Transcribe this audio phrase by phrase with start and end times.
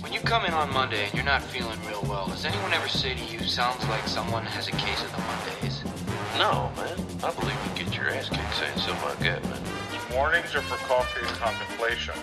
[0.00, 2.88] When you come in on Monday and you're not feeling real well, does anyone ever
[2.88, 5.84] say to you, sounds like someone has a case of the Mondays?
[6.38, 6.96] No, man.
[7.22, 9.60] I believe you get your ass kicked saying something like that, man.
[10.14, 12.14] Mornings are for coffee and contemplation.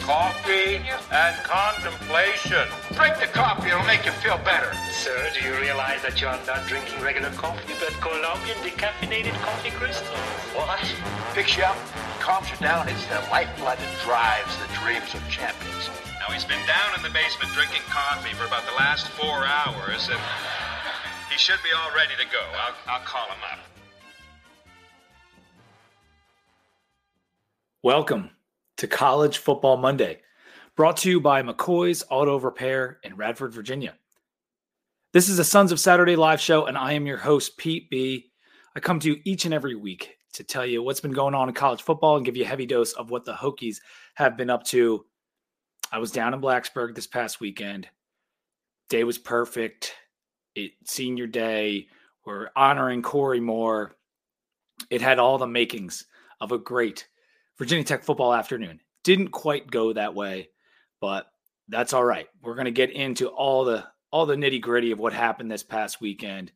[0.00, 0.80] Coffee
[1.12, 2.64] and contemplation.
[2.96, 4.72] Drink the coffee, it'll make you feel better.
[4.90, 10.16] Sir, do you realize that you're not drinking regular coffee, but Colombian decaffeinated coffee crystals?
[10.56, 10.80] What?
[11.34, 11.76] Picks you up,
[12.24, 12.88] calms you down.
[12.88, 15.90] It's the lifeblood that drives the dreams of champions.
[16.18, 20.08] Now, he's been down in the basement drinking coffee for about the last four hours,
[20.08, 20.18] and
[21.30, 22.40] he should be all ready to go.
[22.40, 23.58] I'll, I'll call him up.
[27.82, 28.30] Welcome
[28.78, 30.22] to College Football Monday,
[30.76, 33.96] brought to you by McCoy's Auto Repair in Radford, Virginia.
[35.12, 38.30] This is a Sons of Saturday live show, and I am your host, Pete B.
[38.74, 41.48] I come to you each and every week to tell you what's been going on
[41.48, 43.78] in college football and give you a heavy dose of what the Hokies
[44.14, 45.04] have been up to.
[45.90, 47.88] I was down in Blacksburg this past weekend.
[48.88, 49.94] Day was perfect.
[50.54, 51.88] It senior day.
[52.24, 53.94] We're honoring Corey Moore.
[54.90, 56.04] It had all the makings
[56.40, 57.06] of a great
[57.58, 58.80] Virginia Tech football afternoon.
[59.04, 60.48] Didn't quite go that way,
[61.00, 61.26] but
[61.68, 62.28] that's all right.
[62.42, 65.62] We're going to get into all the all the nitty gritty of what happened this
[65.62, 66.52] past weekend.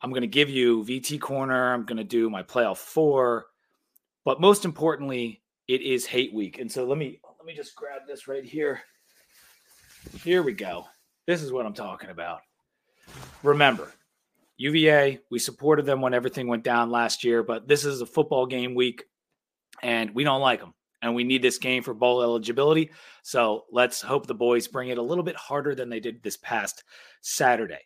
[0.00, 1.72] I'm going to give you VT corner.
[1.72, 3.46] I'm going to do my playoff four,
[4.24, 6.58] but most importantly, it is hate week.
[6.58, 8.80] And so let me let me just grab this right here.
[10.22, 10.86] Here we go.
[11.26, 12.40] This is what I'm talking about.
[13.42, 13.92] Remember,
[14.56, 18.46] UVA, we supported them when everything went down last year, but this is a football
[18.46, 19.04] game week
[19.82, 20.74] and we don't like them.
[21.00, 22.90] And we need this game for bowl eligibility.
[23.22, 26.36] So let's hope the boys bring it a little bit harder than they did this
[26.38, 26.82] past
[27.20, 27.78] Saturday.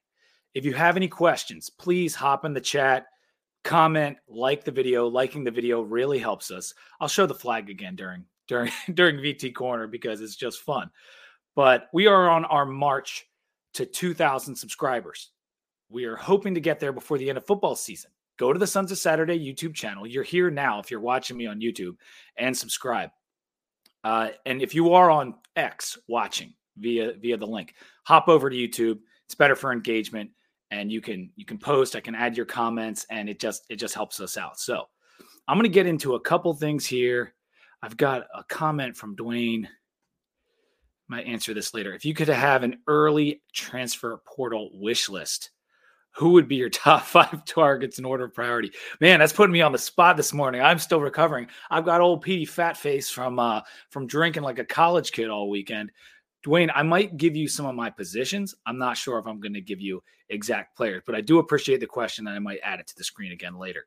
[0.54, 3.06] If you have any questions, please hop in the chat,
[3.64, 5.08] comment, like the video.
[5.08, 6.74] Liking the video really helps us.
[7.00, 10.90] I'll show the flag again during during during VT corner because it's just fun.
[11.54, 13.26] But we are on our march
[13.74, 15.30] to 2,000 subscribers.
[15.90, 18.66] We are hoping to get there before the end of football season go to the
[18.66, 20.06] Sons of Saturday YouTube channel.
[20.06, 21.96] You're here now if you're watching me on YouTube
[22.36, 23.10] and subscribe.
[24.02, 27.74] Uh, and if you are on X watching via via the link,
[28.04, 28.98] hop over to YouTube.
[29.26, 30.30] It's better for engagement,
[30.72, 31.94] and you can you can post.
[31.94, 34.58] I can add your comments, and it just it just helps us out.
[34.58, 34.86] So
[35.46, 37.34] I'm going to get into a couple things here.
[37.82, 39.66] I've got a comment from Dwayne.
[41.08, 41.92] Might answer this later.
[41.94, 45.50] If you could have an early transfer portal wish list,
[46.12, 48.72] who would be your top five targets in order of priority?
[48.98, 50.62] Man, that's putting me on the spot this morning.
[50.62, 51.48] I'm still recovering.
[51.70, 55.50] I've got old Petey fat face from uh, from drinking like a college kid all
[55.50, 55.92] weekend.
[56.44, 58.54] Dwayne, I might give you some of my positions.
[58.66, 61.80] I'm not sure if I'm going to give you exact players, but I do appreciate
[61.80, 63.86] the question and I might add it to the screen again later.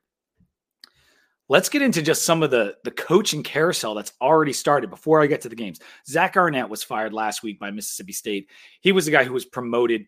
[1.48, 5.26] Let's get into just some of the the coaching carousel that's already started before I
[5.26, 5.78] get to the games.
[6.08, 8.50] Zach Arnett was fired last week by Mississippi State.
[8.80, 10.06] He was the guy who was promoted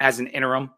[0.00, 0.70] as an interim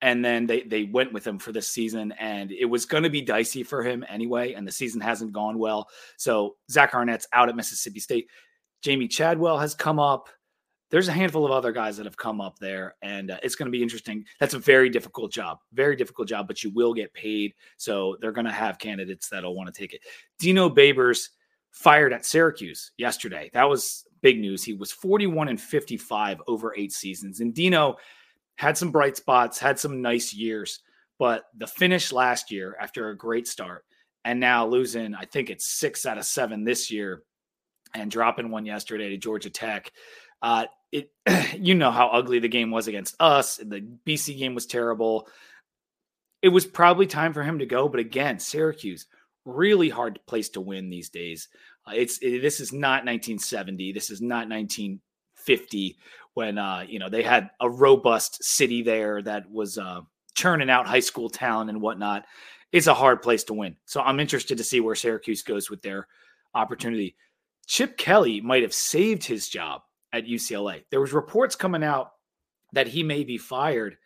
[0.00, 3.10] and then they they went with him for this season and it was going to
[3.10, 7.48] be dicey for him anyway and the season hasn't gone well so zach arnett's out
[7.48, 8.28] at mississippi state
[8.84, 10.28] jamey chadwell has come up
[10.90, 13.66] there's a handful of other guys that have come up there and uh, it's going
[13.66, 14.24] to be interesting.
[14.40, 18.32] That's a very difficult job very difficult job but you will get paid so they're
[18.32, 20.00] going to have candidates that'll want to take it.
[20.38, 21.28] Dino babers
[21.70, 23.50] fired at syracuse yesterday.
[23.52, 24.64] That was big news.
[24.64, 27.96] He was 41 and 55 over eight seasons and dino
[28.56, 30.80] had some bright spots, had some nice years,
[31.18, 33.84] but the finish last year after a great start
[34.24, 37.22] and now losing, I think it's six out of seven this year
[37.94, 39.92] and dropping one yesterday to Georgia Tech.
[40.42, 41.10] Uh, it,
[41.58, 43.56] you know how ugly the game was against us.
[43.56, 45.28] The BC game was terrible.
[46.42, 49.06] It was probably time for him to go, but again, Syracuse
[49.48, 51.48] really hard place to win these days.
[51.86, 53.92] Uh, it's it, this is not 1970.
[53.92, 55.98] This is not 1950
[56.34, 60.00] when uh, you know they had a robust city there that was uh,
[60.34, 62.26] churning out high school talent and whatnot.
[62.70, 63.76] It's a hard place to win.
[63.86, 66.06] So I'm interested to see where Syracuse goes with their
[66.54, 67.16] opportunity.
[67.66, 69.82] Chip Kelly might have saved his job
[70.12, 70.84] at UCLA.
[70.90, 72.12] There was reports coming out
[72.72, 73.96] that he may be fired,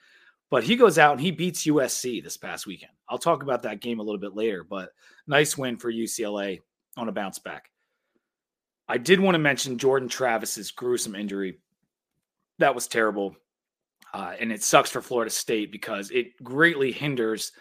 [0.51, 2.93] but he goes out and he beats USC this past weekend.
[3.09, 4.91] I'll talk about that game a little bit later, but
[5.27, 6.61] nice win for UCLA
[6.97, 7.71] on a bounce back.
[8.89, 11.59] I did want to mention Jordan Travis's gruesome injury
[12.59, 13.37] that was terrible.
[14.15, 17.53] Uh, and it sucks for Florida State because it greatly hinders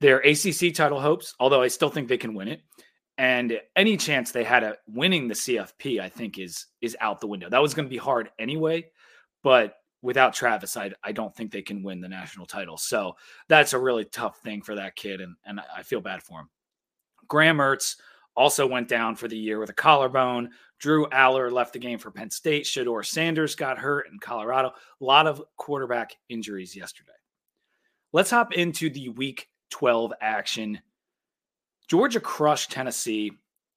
[0.00, 2.62] their ACC title hopes, although I still think they can win it.
[3.18, 7.26] And any chance they had at winning the CFP, I think is is out the
[7.26, 7.48] window.
[7.48, 8.90] That was going to be hard anyway,
[9.42, 12.76] but without Travis, I, I don't think they can win the national title.
[12.76, 13.16] So
[13.48, 16.50] that's a really tough thing for that kid, and, and I feel bad for him.
[17.26, 17.96] Graham Mertz
[18.36, 20.50] also went down for the year with a collarbone.
[20.78, 22.64] Drew Allar left the game for Penn State.
[22.64, 24.72] Shedeur Sanders got hurt in Colorado.
[25.00, 27.12] A lot of quarterback injuries yesterday.
[28.12, 30.80] Let's hop into the week 12 action.
[31.88, 33.32] Georgia crushed Tennessee,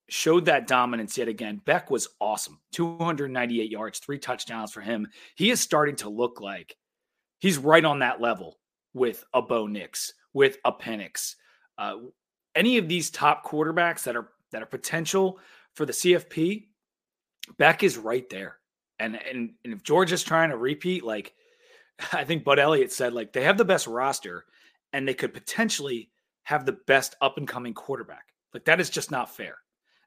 [0.10, 1.62] showed that dominance yet again.
[1.66, 5.08] Beck was awesome 298 yards, three touchdowns for him.
[5.36, 6.76] He is starting to look like
[7.40, 8.58] he's right on that level
[8.94, 11.36] with a Bo Nix, with a Penix.
[11.78, 11.96] Uh,
[12.56, 15.40] any of these top quarterbacks that are that are potential
[15.76, 16.66] for the CFP,
[17.58, 18.58] Beck is right there.
[19.00, 21.34] And and, and if Georgia's trying to repeat, like
[22.14, 24.46] I think Bud Elliott said, like they have the best roster
[24.92, 26.10] and they could potentially
[26.50, 28.34] have the best up and coming quarterback.
[28.56, 29.60] Like that is just not fair.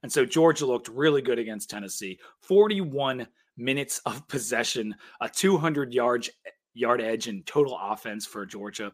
[0.03, 2.19] And so Georgia looked really good against Tennessee.
[2.41, 6.29] 41 minutes of possession, a 200 yard
[6.75, 8.93] yard edge in total offense for Georgia.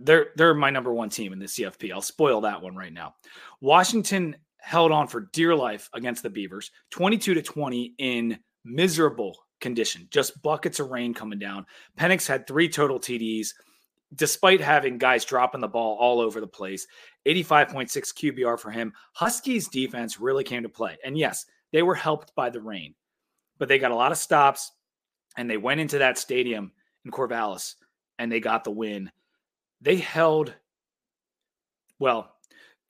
[0.00, 1.92] They're they're my number one team in the CFP.
[1.92, 3.14] I'll spoil that one right now.
[3.60, 10.08] Washington held on for dear life against the Beavers, 22 to 20 in miserable condition,
[10.10, 11.64] just buckets of rain coming down.
[11.96, 13.50] Penix had three total TDs,
[14.14, 16.86] despite having guys dropping the ball all over the place.
[17.26, 18.92] 85.6 QBR for him.
[19.12, 20.96] Huskies defense really came to play.
[21.04, 22.94] And yes, they were helped by the rain,
[23.58, 24.72] but they got a lot of stops
[25.36, 26.72] and they went into that stadium
[27.04, 27.74] in Corvallis
[28.18, 29.10] and they got the win.
[29.80, 30.54] They held,
[31.98, 32.34] well,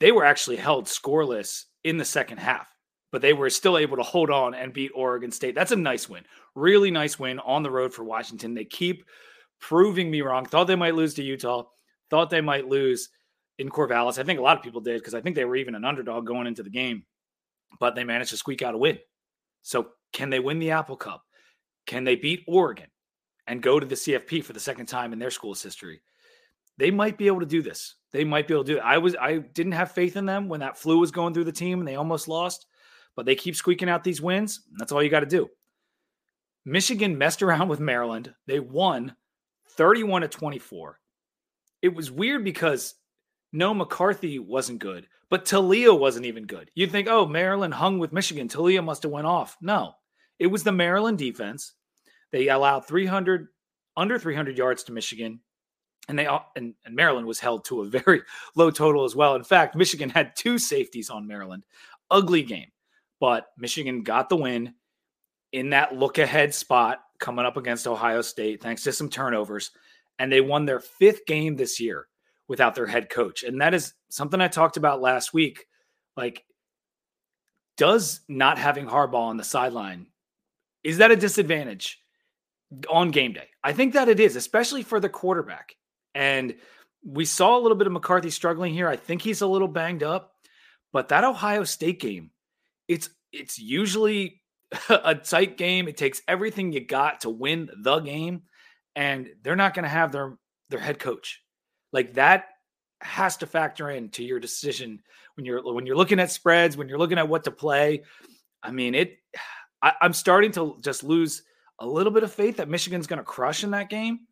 [0.01, 2.73] they were actually held scoreless in the second half,
[3.11, 5.55] but they were still able to hold on and beat Oregon State.
[5.55, 6.25] That's a nice win.
[6.55, 8.55] Really nice win on the road for Washington.
[8.55, 9.05] They keep
[9.61, 10.45] proving me wrong.
[10.45, 11.65] Thought they might lose to Utah,
[12.11, 13.11] thought they might lose
[13.59, 14.19] in Corvallis.
[14.19, 16.27] I think a lot of people did because I think they were even an underdog
[16.27, 17.05] going into the game,
[17.81, 18.99] but they managed to squeak out a win.
[19.63, 21.23] So, can they win the Apple Cup?
[21.87, 22.87] Can they beat Oregon
[23.47, 26.03] and go to the CFP for the second time in their school's history?
[26.79, 27.97] They might be able to do this.
[28.13, 28.85] They might be able to do it.
[28.85, 31.53] I was I didn't have faith in them when that flu was going through the
[31.53, 32.67] team and they almost lost,
[33.17, 34.63] but they keep squeaking out these wins.
[34.79, 35.49] That's all you got to do.
[36.65, 38.33] Michigan messed around with Maryland.
[38.47, 39.17] They won
[39.79, 40.99] 31 to 24.
[41.81, 42.97] It was weird because
[43.53, 46.71] no McCarthy wasn't good, but Taulia wasn't even good.
[46.75, 48.49] You'd think, oh, Maryland hung with Michigan.
[48.49, 49.57] Taulia must have went off.
[49.63, 49.95] No,
[50.41, 51.75] it was the Maryland defense.
[52.33, 53.47] They allowed 300
[53.97, 55.41] under 300 yards to Michigan,
[56.09, 56.27] and they
[56.57, 58.23] and, and Maryland was held to a very
[58.57, 59.37] low total as well.
[59.37, 61.63] In fact, Michigan had two safeties on Maryland.
[62.11, 62.71] Ugly game,
[63.21, 64.75] but Michigan got the win
[65.53, 69.71] in that look ahead spot coming up against Ohio State, thanks to some turnovers.
[70.19, 72.07] And they won their fifth game this year
[72.49, 73.43] without their head coach.
[73.43, 75.67] And that is something I talked about last week.
[76.17, 76.45] Like,
[77.77, 80.07] does not having Harbaugh on the sideline,
[80.83, 82.01] is that a disadvantage
[82.91, 83.49] on game day?
[83.63, 85.77] I think that it is, especially for the quarterback.
[86.15, 86.57] And
[87.05, 88.89] we saw a little bit of McCarthy struggling here.
[88.89, 90.35] I think he's a little banged up.
[90.93, 92.31] But that Ohio State game,
[92.89, 94.41] it's it's usually
[94.89, 95.89] a tight game.
[95.89, 98.43] It takes everything you got to win the game,
[98.95, 100.39] and they're not going to have their
[100.71, 101.43] their head coach.
[101.93, 102.47] Like that
[103.01, 105.01] has to factor into your decision
[105.37, 108.03] when you're when you're looking at spreads, when you're looking at what to play.
[108.63, 109.19] I mean, it.
[109.81, 111.45] I, I'm starting to just lose
[111.79, 114.27] a little bit of faith that Michigan's going to crush in that game.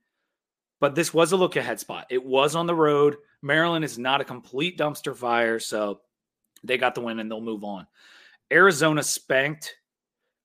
[0.80, 2.06] But this was a look ahead spot.
[2.10, 3.14] It was on the road.
[3.42, 6.00] Maryland is not a complete dumpster fire, so
[6.64, 7.86] they got the win and they'll move on.
[8.52, 9.76] Arizona spanked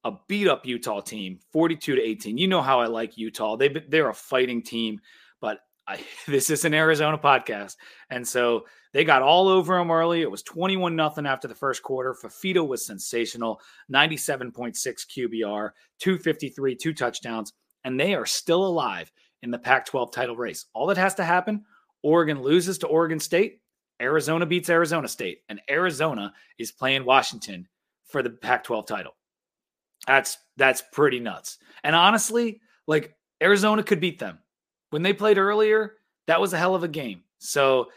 [0.04, 2.38] a beat up Utah team, 42 to 18.
[2.38, 3.56] You know how I like Utah.
[3.56, 5.00] They they're a fighting team,
[5.40, 7.76] but I, this is an Arizona podcast.
[8.10, 10.22] And so they got all over them early.
[10.22, 12.16] It was 21 nothing after the first quarter.
[12.22, 13.62] Fifita was sensational,
[13.94, 17.54] 97.6 QBR, 253, two touchdowns,
[17.84, 19.12] and they are still alive
[19.44, 20.66] in the Pac 12 title race.
[20.74, 21.64] All that has to happen
[22.04, 23.62] Oregon loses to Oregon State,
[24.02, 27.68] Arizona beats Arizona State, and Arizona is playing Washington
[28.06, 29.14] for the Pac 12 title.
[30.12, 31.58] That's that's pretty nuts.
[31.86, 34.40] And honestly, like Arizona could beat them.
[34.90, 35.94] When they played earlier,
[36.28, 37.24] that was a hell of a game.
[37.40, 37.88] So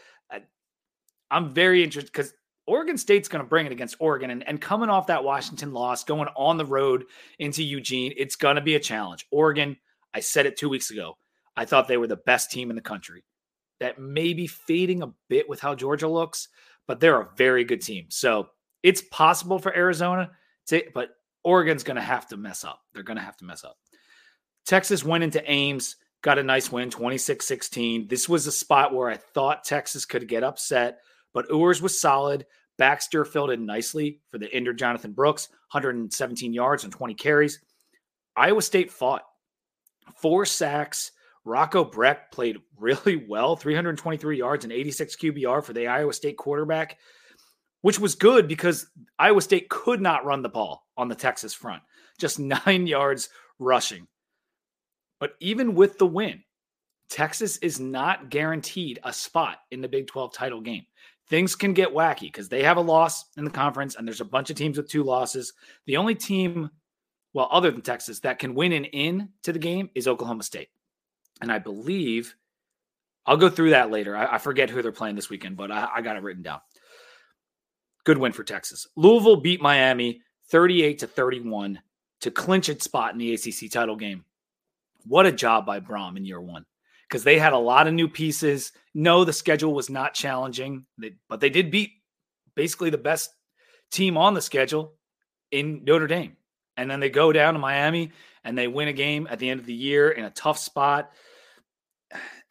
[1.29, 2.33] I'm very interested because
[2.67, 4.29] Oregon State's going to bring it against Oregon.
[4.29, 7.03] And, and coming off that Washington loss, going on the road
[7.37, 9.25] into Eugene, it's going to be a challenge.
[9.29, 9.75] Oregon,
[10.13, 11.17] I said it two weeks ago.
[11.57, 13.25] I thought they were the best team in the country.
[13.81, 16.47] That may be fading a bit with how Georgia looks,
[16.87, 18.05] but they're a very good team.
[18.07, 18.47] So
[18.83, 20.31] it's possible for Arizona
[20.67, 21.09] to, but
[21.45, 22.81] Oregon's going to have to mess up.
[22.93, 23.77] They're going to have to mess up.
[24.65, 28.07] Texas went into Ames, got a nice win, 26 16.
[28.07, 30.99] This was a spot where I thought Texas could get upset,
[31.33, 32.45] but Ewers was solid.
[32.77, 37.61] Baxter filled in nicely for the injured Jonathan Brooks, 117 yards and 20 carries.
[38.35, 39.21] Iowa State fought
[40.17, 41.11] four sacks.
[41.45, 46.97] Rocco Becht played really well, 323 yards and 86 QBR for the Iowa State quarterback.
[47.85, 48.87] Which was good because
[49.19, 51.83] Iowa State could not run the ball on the Texas front,
[52.17, 54.07] just nine yards rushing.
[55.19, 56.43] But even with the win,
[57.11, 60.87] Texas is not guaranteed a spot in the Big 12 title game.
[61.29, 64.25] Things can get wacky because they have a loss in the conference, and there's a
[64.25, 65.53] bunch of teams with two losses.
[65.85, 66.71] The only team,
[67.33, 70.69] well, other than Texas, that can win and in to the game is Oklahoma State.
[71.39, 72.35] And I believe
[73.27, 74.17] I'll go through that later.
[74.17, 76.61] I, I forget who they're playing this weekend, but I, I got it written down.
[78.05, 78.87] Good win for Texas.
[78.95, 81.79] Louisville beat Miami 38 to 31
[82.21, 84.23] to clinch its spot in the ACC title game.
[85.05, 86.65] What a job by Brohm in year one
[87.09, 88.71] because they had a lot of new pieces.
[88.93, 90.85] No, the schedule was not challenging,
[91.27, 91.91] but they did beat
[92.55, 93.31] basically the best
[93.91, 94.93] team on the schedule
[95.51, 96.37] in Notre Dame.
[96.77, 98.11] And then they go down to Miami
[98.43, 101.11] and they win a game at the end of the year in a tough spot.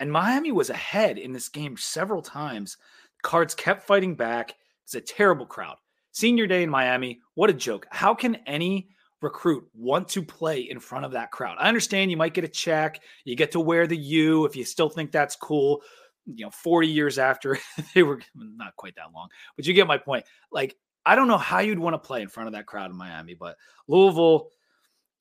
[0.01, 2.77] And Miami was ahead in this game several times.
[3.23, 4.55] Cards kept fighting back.
[4.85, 5.77] It's a terrible crowd.
[6.13, 7.87] Senior day in Miami, what a joke.
[7.91, 8.89] How can any
[9.21, 11.57] recruit want to play in front of that crowd?
[11.59, 14.65] I understand you might get a check, you get to wear the U if you
[14.65, 15.83] still think that's cool.
[16.27, 17.59] You know, 40 years after
[17.95, 20.25] they were not quite that long, but you get my point.
[20.53, 22.97] Like, I don't know how you'd want to play in front of that crowd in
[22.97, 23.57] Miami, but
[23.89, 24.51] Louisville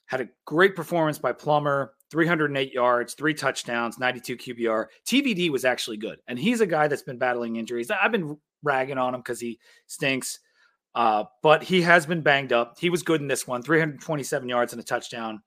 [0.06, 4.86] had a great performance by Plummer, 308 yards, three touchdowns, 92 QBR.
[5.08, 6.20] TVD was actually good.
[6.28, 7.90] And he's a guy that's been battling injuries.
[7.90, 10.40] I've been ragging on him because he stinks.
[10.96, 12.78] Uh, but he has been banged up.
[12.80, 15.42] He was good in this one 327 yards and a touchdown.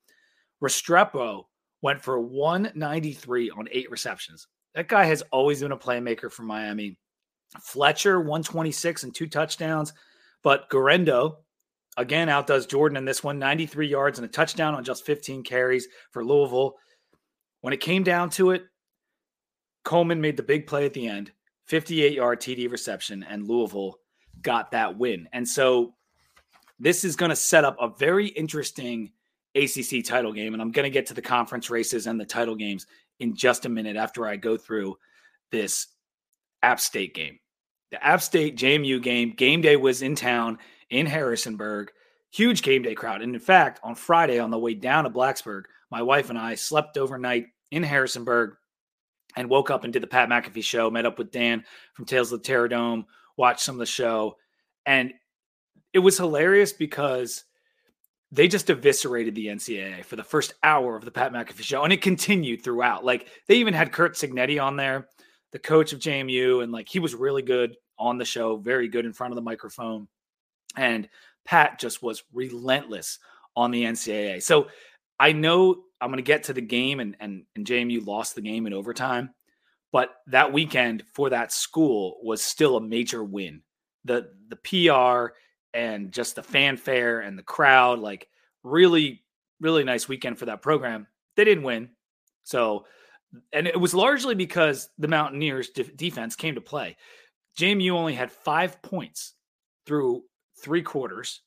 [0.63, 1.45] Restrepo
[1.83, 4.49] went for 193 on eight receptions.
[4.75, 6.99] That guy has always been a playmaker for Miami.
[7.61, 9.93] Fletcher, 126 and two touchdowns.
[10.43, 11.39] But Guerendo,
[11.97, 15.89] again, outdoes Jordan in this one 93 yards and a touchdown on just 15 carries
[16.11, 16.75] for Louisville.
[17.61, 18.65] When it came down to it,
[19.85, 21.33] Coleman made the big play at the end
[21.67, 23.99] 58 yard TD reception, and Louisville
[24.43, 25.29] got that win.
[25.33, 25.95] And so
[26.79, 29.13] this is going to set up a very interesting
[29.55, 30.53] ACC title game.
[30.53, 32.87] And I'm going to get to the conference races and the title games
[33.19, 34.97] in just a minute after I go through
[35.51, 35.89] this
[36.63, 37.39] App State game.
[37.91, 40.59] The App State JMU game, game day was in town
[40.91, 41.91] in Harrisonburg.
[42.31, 43.23] Huge game day crowd.
[43.23, 46.57] And in fact, on Friday, on the way down to Blacksburg, my wife and I
[46.57, 48.57] slept overnight in Harrisonburg
[49.37, 51.65] and woke up and did the Pat McAfee show, met up with Dan
[51.95, 54.37] from Tales of the Terror Dome, watched some of the show.
[54.87, 55.13] And
[55.93, 57.45] it was hilarious because
[58.33, 61.93] they just eviscerated the NCAA for the first hour of the Pat McAfee show, and
[61.93, 63.05] it continued throughout.
[63.05, 65.09] Like they even had Curt Cignetti on there,
[65.53, 69.07] the coach of JMU, and like he was really good on the show, very good
[69.07, 70.09] in front of the microphone.
[70.77, 71.09] And
[71.45, 73.19] Pat just was relentless
[73.55, 74.43] on the NCAA.
[74.43, 74.67] So
[75.19, 78.43] I know I'm going to get to the game, and, and and JMU lost the
[78.43, 79.31] game in overtime,
[79.93, 83.63] but that weekend for that school was still a major win.
[84.05, 85.35] The the PR
[85.75, 88.29] and just the fanfare and the crowd, like
[88.63, 89.23] really
[89.61, 91.07] really nice weekend for that program.
[91.37, 91.91] They didn't win,
[92.45, 92.87] so
[93.53, 96.97] and it was largely because the Mountaineers de- defense came to play.
[97.59, 99.35] JMU only had five points
[99.87, 100.23] through
[100.63, 101.43] three quarters.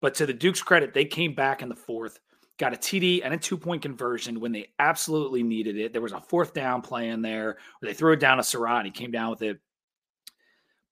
[0.00, 2.18] But to the Duke's credit, they came back in the fourth,
[2.62, 5.92] got a TD and a two point conversion when they absolutely needed it.
[5.92, 8.84] There was a fourth down play in there where they threw it down to Sarratt.
[8.84, 9.58] He came down with it.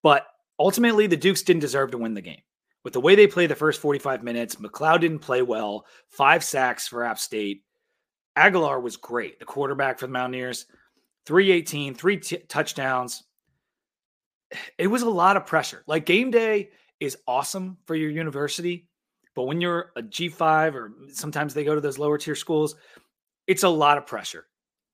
[0.03, 0.27] But
[0.59, 2.43] ultimately, the Dukes didn't deserve to win the game.
[2.83, 6.89] With the way they played the first 45 minutes, McCloud didn't play well, five sacks
[6.89, 7.63] for App State.
[8.35, 10.67] Aguilar was great, the quarterback for the Mountaineers.
[11.27, 13.23] 318, three t- touchdowns.
[14.77, 15.85] It was a lot of pressure.
[15.87, 18.87] Like game day, is awesome for your university.
[19.35, 22.75] But when you're a G5 or sometimes they go to those lower tier schools,
[23.47, 24.47] it's a lot of pressure.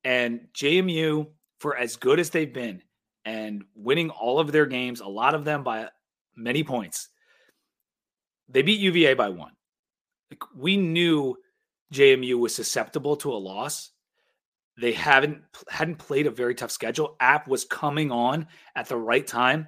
[0.05, 1.26] And JMU,
[1.59, 2.83] for as good as they've been
[3.25, 5.88] and winning all of their games, a lot of them by
[6.37, 7.09] many points,
[8.49, 9.52] they beat UVA by one.
[10.31, 11.37] Like we knew
[11.93, 13.90] JMU was susceptible to a loss.
[14.78, 17.16] They haven't hadn't played a very tough schedule.
[17.21, 19.66] App was coming on at the right time,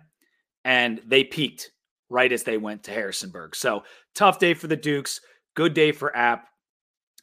[0.65, 1.71] and they peaked
[2.09, 3.55] right as they went to Harrisonburg.
[3.55, 3.85] So
[4.15, 5.21] tough day for the Dukes,
[5.55, 6.49] good day for App.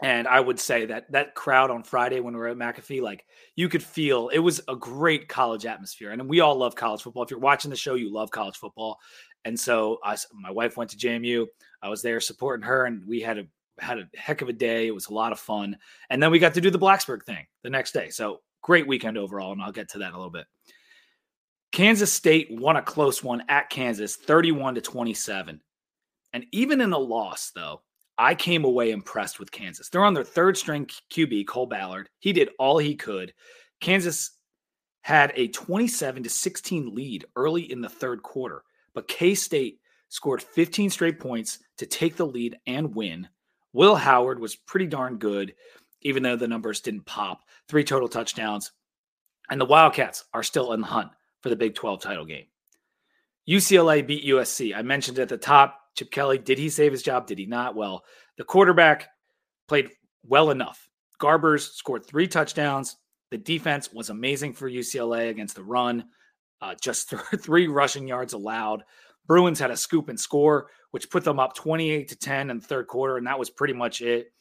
[0.02, 3.26] And I would say that that crowd on Friday when we were at McAfee, like
[3.56, 6.12] you could feel it was a great college atmosphere.
[6.12, 7.24] And we all love college football.
[7.24, 9.00] If you're watching the show, you love college football.
[9.46, 11.46] And so I, my wife went to JMU.
[11.82, 13.46] I was there supporting her, and we had a
[13.80, 14.88] had a heck of a day.
[14.88, 15.78] It was a lot of fun.
[16.10, 18.10] And then we got to do the Blacksburg thing the next day.
[18.10, 19.52] So great weekend overall.
[19.52, 20.46] And I'll get to that a little bit.
[21.76, 25.60] Kansas State won a close one at Kansas, 31 to 27.
[26.32, 27.82] And even in a loss, though,
[28.18, 29.90] I came away impressed with Kansas.
[29.90, 32.08] They're on their third string QB, Cole Ballard.
[32.20, 33.34] He did all he could.
[33.82, 34.38] Kansas
[35.02, 38.64] had a 27 to 16 lead early in the third quarter.
[38.94, 43.28] but K State scored 15 straight points to take the lead and win.
[43.74, 45.54] Will Howard was pretty darn good,
[46.04, 47.42] even though the numbers didn't pop.
[47.68, 48.72] Three total touchdowns.
[49.50, 51.12] And the Wildcats are still in the hunt
[51.46, 52.46] for the Big 12 title game.
[53.48, 54.76] UCLA beat USC.
[54.76, 57.28] I mentioned at the top, Chip Kelly, did he save his job?
[57.28, 57.76] Did he not?
[57.76, 58.04] Well,
[58.40, 59.10] the quarterback
[59.68, 59.92] played
[60.26, 60.90] well enough.
[61.22, 62.96] Garbers scored three touchdowns.
[63.30, 66.06] The defense was amazing for UCLA against the run,
[66.64, 68.82] uh, just three rushing yards allowed.
[69.28, 72.66] Bruins had a scoop and score, which put them up 28 to 10 in the
[72.66, 74.34] third quarter, and that was pretty much it.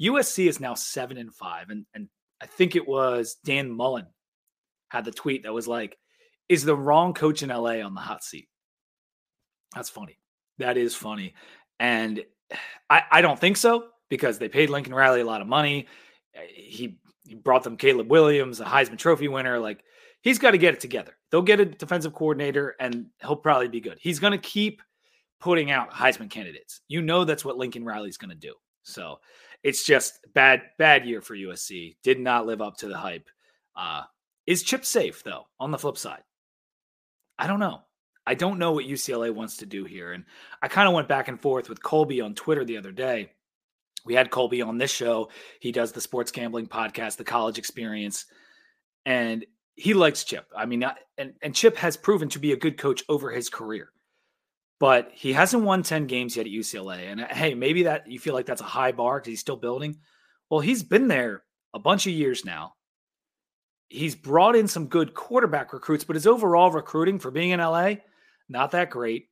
[0.00, 2.08] USC is now seven and five, and, and
[2.40, 4.06] I think it was Dan Mullen
[4.88, 5.98] had the tweet that was like,
[6.48, 8.48] "Is the wrong coach in LA on the hot seat?"
[9.74, 10.18] That's funny.
[10.58, 11.34] That is funny,
[11.78, 12.24] and
[12.88, 15.86] I, I don't think so because they paid Lincoln Riley a lot of money.
[16.54, 19.58] He, he brought them Caleb Williams, a Heisman Trophy winner.
[19.58, 19.82] Like
[20.22, 21.16] he's got to get it together.
[21.30, 23.98] They'll get a defensive coordinator, and he'll probably be good.
[24.00, 24.82] He's going to keep
[25.40, 26.80] putting out Heisman candidates.
[26.88, 28.54] You know that's what Lincoln Riley's going to do.
[28.82, 29.18] So
[29.62, 31.96] it's just bad, bad year for USC.
[32.02, 33.28] Did not live up to the hype.
[33.74, 34.02] Uh,
[34.46, 35.44] is Chip safe though?
[35.58, 36.22] On the flip side,
[37.38, 37.80] I don't know.
[38.26, 40.24] I don't know what UCLA wants to do here, and
[40.60, 43.30] I kind of went back and forth with Colby on Twitter the other day.
[44.04, 45.30] We had Colby on this show.
[45.60, 48.26] He does the sports gambling podcast, The College Experience,
[49.04, 50.46] and he likes Chip.
[50.56, 50.84] I mean,
[51.18, 53.90] and and Chip has proven to be a good coach over his career
[54.78, 57.10] but he hasn't won 10 games yet at UCLA.
[57.10, 59.56] And uh, hey, maybe that you feel like that's a high bar because he's still
[59.56, 59.98] building.
[60.50, 61.42] Well, he's been there
[61.74, 62.74] a bunch of years now.
[63.88, 67.94] He's brought in some good quarterback recruits, but his overall recruiting for being in LA,
[68.48, 69.28] not that great.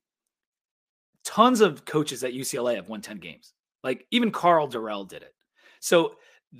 [1.25, 3.53] Tons of coaches at UCLA have won 10 games.
[3.83, 5.35] Like even Karl Dorrell did it.
[5.81, 6.17] So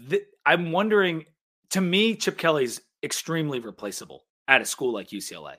[0.09, 1.25] th- I'm wondering,
[1.71, 5.57] to me, Chip Kelly's extremely replaceable at a school like UCLA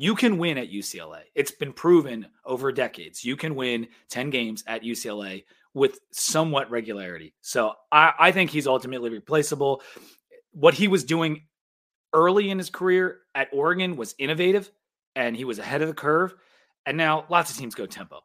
[0.00, 1.22] you can win at UCLA.
[1.34, 3.24] It's been proven over decades.
[3.24, 5.42] You can win 10 games at UCLA
[5.74, 7.34] with somewhat regularity.
[7.40, 9.82] So I, I, think he's ultimately replaceable.
[10.52, 11.42] What he was doing
[12.12, 14.70] early in his career at Oregon was innovative
[15.14, 16.34] and he was ahead of the curve.
[16.86, 18.20] And now lots of teams go tempo.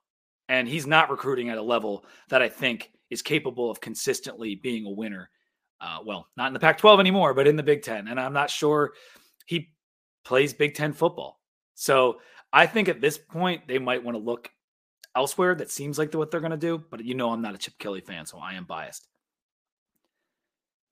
[0.50, 4.86] And he's not recruiting at a level that I think is capable of consistently being
[4.86, 5.30] a winner.
[5.82, 8.08] Uh, well, not in the Pac 12 anymore, but in the Big Ten.
[8.08, 8.93] And I'm not sure
[9.45, 9.74] he
[10.24, 11.41] plays Big Ten football.
[11.76, 12.19] So
[12.52, 14.50] I think at this point they might want to look
[15.15, 15.56] elsewhere.
[15.56, 17.78] That seems like what they're going to do, but you know I'm not a Chip
[17.80, 19.08] Kelly fan, so I am biased.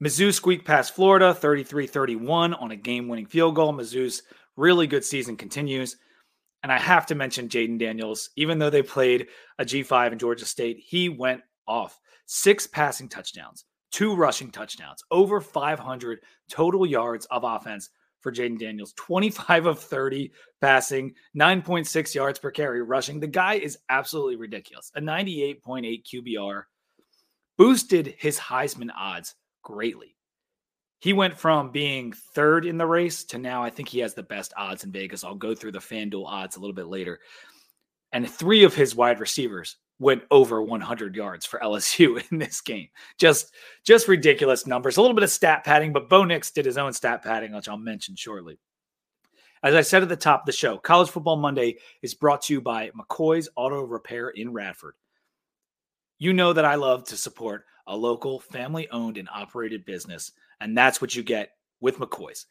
[0.04, 3.72] Mizzou squeaked past Florida 33 31 on a game winning field goal.
[3.72, 4.24] Mizzou's
[4.58, 5.98] really good season continues.
[6.64, 9.28] And I have to mention Jayden Daniels, even though they played
[9.60, 12.00] a G5 in Georgia State, he went off.
[12.26, 17.90] Six passing touchdowns, two rushing touchdowns, over 500 total yards of offense
[18.22, 23.20] for Jayden Daniels 25 of 30 passing, 9.6 yards per carry rushing.
[23.20, 24.92] The guy is absolutely ridiculous.
[24.96, 26.64] A 98.8 QBR
[27.58, 30.16] boosted his Heisman odds greatly.
[31.00, 34.24] He went from being third in the race to now I think he has the
[34.24, 35.24] best odds in Vegas.
[35.24, 37.20] I'll go through the FanDuel odds a little bit later.
[38.12, 42.90] And three of his wide receivers went over 100 yards for LSU in this game.
[43.18, 44.98] Just just ridiculous numbers.
[44.98, 47.70] A little bit of stat padding, but Bo Nix did his own stat padding, which
[47.70, 48.60] I'll mention shortly.
[49.64, 52.54] As I said at the top of the show, College Football Monday is brought to
[52.54, 54.96] you by McCoy's Auto Repair in Radford.
[56.18, 60.78] You know that I love to support a local family owned and operated business, and
[60.78, 62.46] that's what you get with McCoy's.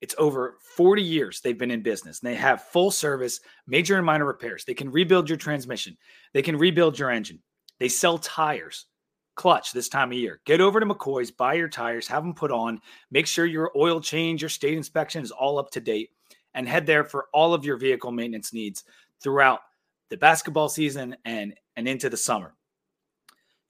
[0.00, 2.20] It's over 40 years they've been in business.
[2.20, 4.64] And they have full service, major and minor repairs.
[4.64, 5.96] They can rebuild your transmission.
[6.34, 7.40] They can rebuild your engine.
[7.78, 8.86] They sell tires,
[9.34, 10.40] clutch this time of year.
[10.44, 14.00] Get over to McCoy's, buy your tires, have them put on, make sure your oil
[14.00, 16.10] change, your state inspection is all up to date,
[16.54, 18.84] and head there for all of your vehicle maintenance needs
[19.22, 19.60] throughout
[20.08, 22.54] the basketball season and, and into the summer.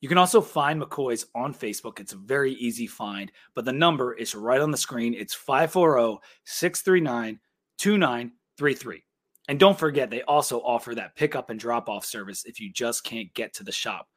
[0.01, 2.01] You can also find McCoy's on Facebook.
[2.01, 5.15] It's a very easy find, but the number is right on the screen.
[5.15, 7.39] It's 540 639
[7.79, 9.03] 2933.
[9.49, 13.05] And don't forget, they also offer that pickup and drop off service if you just
[13.05, 14.09] can't get to the shop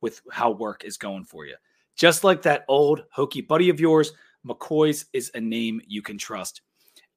[0.00, 1.56] with how work is going for you.
[1.96, 4.12] Just like that old hokey buddy of yours,
[4.46, 6.60] McCoy's is a name you can trust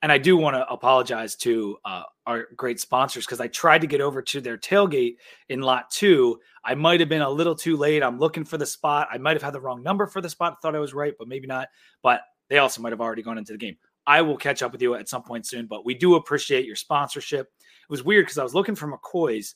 [0.02, 3.88] and I do want to apologize to uh, our great sponsors because I tried to
[3.88, 5.16] get over to their tailgate
[5.50, 6.40] in lot two.
[6.64, 8.04] I might have been a little too late.
[8.04, 9.08] I'm looking for the spot.
[9.12, 10.62] I might have had the wrong number for the spot.
[10.62, 11.70] Thought I was right, but maybe not.
[12.04, 13.78] But they also might have already gone into the game.
[14.06, 16.76] I will catch up with you at some point soon, but we do appreciate your
[16.76, 17.52] sponsorship.
[17.60, 19.56] It was weird because I was looking for McCoy's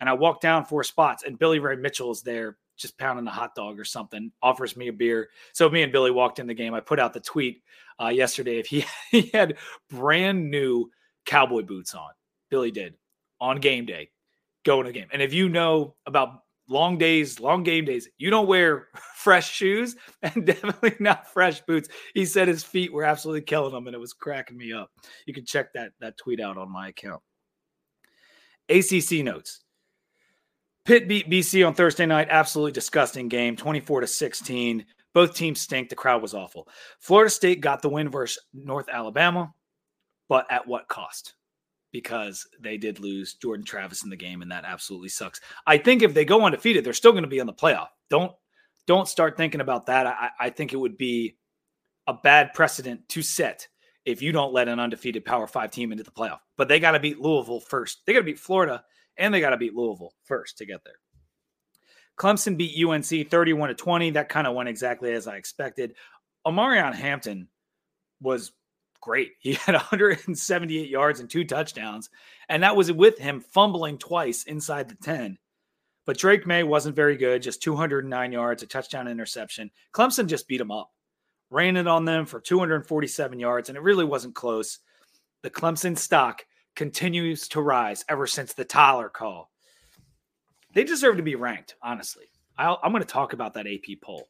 [0.00, 3.30] and I walked down four spots and Billy Ray Mitchell is there just pounding a
[3.30, 5.28] hot dog or something, offers me a beer.
[5.52, 6.74] So me and Billy walked in the game.
[6.74, 7.62] I put out the tweet
[8.02, 9.56] uh, yesterday if he, he had
[9.90, 10.90] brand new
[11.24, 12.10] cowboy boots on.
[12.50, 12.94] Billy did
[13.40, 14.10] on game day
[14.64, 15.08] going to game.
[15.12, 19.96] And if you know about long days, long game days, you don't wear fresh shoes
[20.22, 21.88] and definitely not fresh boots.
[22.14, 24.90] He said his feet were absolutely killing him and it was cracking me up.
[25.26, 27.22] You can check that that tweet out on my account.
[28.68, 29.63] ACC notes.
[30.84, 32.28] Pitt beat BC on Thursday night.
[32.30, 34.84] Absolutely disgusting game, 24 to 16.
[35.14, 35.88] Both teams stink.
[35.88, 36.68] The crowd was awful.
[37.00, 39.54] Florida State got the win versus North Alabama,
[40.28, 41.34] but at what cost?
[41.90, 45.40] Because they did lose Jordan Travis in the game, and that absolutely sucks.
[45.66, 47.88] I think if they go undefeated, they're still going to be in the playoff.
[48.10, 48.32] Don't
[48.86, 50.06] don't start thinking about that.
[50.06, 51.38] I, I think it would be
[52.06, 53.66] a bad precedent to set
[54.04, 56.40] if you don't let an undefeated Power Five team into the playoff.
[56.58, 58.02] But they got to beat Louisville first.
[58.04, 58.84] They got to beat Florida
[59.16, 60.94] and they got to beat Louisville first to get there.
[62.18, 64.10] Clemson beat UNC 31 to 20.
[64.10, 65.94] That kind of went exactly as I expected.
[66.46, 67.48] Omarion Hampton
[68.20, 68.52] was
[69.00, 69.32] great.
[69.38, 72.10] He had 178 yards and two touchdowns,
[72.48, 75.38] and that was with him fumbling twice inside the 10.
[76.06, 79.70] But Drake Maye wasn't very good, just 209 yards, a touchdown interception.
[79.94, 80.90] Clemson just beat him up,
[81.50, 84.80] ran it on them for 247 yards, and it really wasn't close.
[85.42, 86.44] The Clemson stock
[86.74, 89.50] continues to rise ever since the Tyler call.
[90.74, 92.24] They deserve to be ranked, honestly.
[92.58, 94.28] i am going to talk about that AP poll.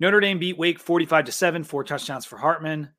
[0.00, 2.90] Notre Dame beat Wake 45 to 7, four touchdowns for Hartman.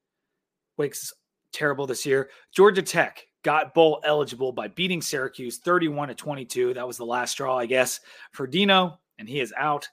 [0.78, 1.14] Wake's
[1.52, 2.30] terrible this year.
[2.52, 6.74] Georgia Tech got bowl eligible by beating Syracuse 31 to 22.
[6.74, 8.00] That was the last straw, I guess,
[8.32, 9.88] for Dino, and he is out.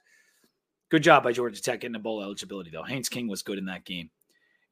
[0.89, 2.83] Good job by Georgia Tech getting a bowl eligibility, though.
[2.83, 4.09] Haynes King was good in that game.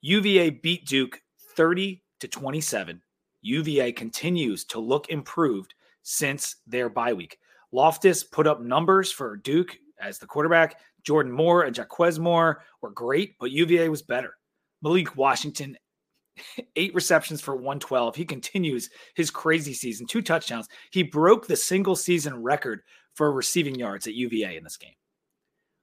[0.01, 1.21] UVA beat Duke
[1.55, 3.01] 30 to 27.
[3.41, 5.73] UVA continues to look improved
[6.03, 7.39] since their bye week.
[7.73, 10.79] Loftis put up numbers for Duke as the quarterback.
[11.03, 14.35] Jordan Moore and Jaquez Moore were great, but UVA was better.
[14.81, 15.77] Malik Washington,
[16.75, 18.15] eight receptions for 112.
[18.15, 20.67] He continues his crazy season, two touchdowns.
[20.91, 22.81] He broke the single season record
[23.13, 24.93] for receiving yards at UVA in this game.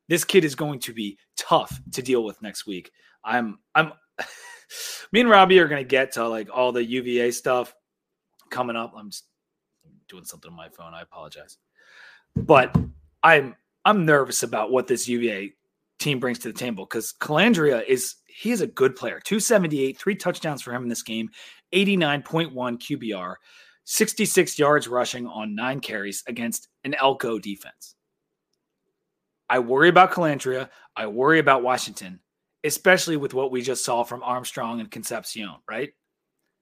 [0.08, 2.90] This kid is going to be tough to deal with next week.
[3.24, 3.92] I'm I'm
[5.12, 7.74] me and Robbie are going to get to like all the UVA stuff
[8.50, 8.92] coming up.
[8.96, 9.24] I'm just
[10.08, 10.94] doing something on my phone.
[10.94, 11.58] I apologize,
[12.36, 12.76] but
[13.22, 15.52] I'm I'm nervous about what this UVA
[15.98, 19.20] team brings to the table because Colandrea is he is a good player.
[19.24, 21.28] 278, three touchdowns for him in this game,
[21.74, 23.34] 89.1 QBR,
[23.84, 27.96] 66 yards rushing on nine carries against an Elko defense.
[29.50, 30.68] I worry about Colandrea.
[30.94, 32.20] I worry about Washington
[32.68, 35.90] especially with what we just saw from Armstrong and Concepcion, right?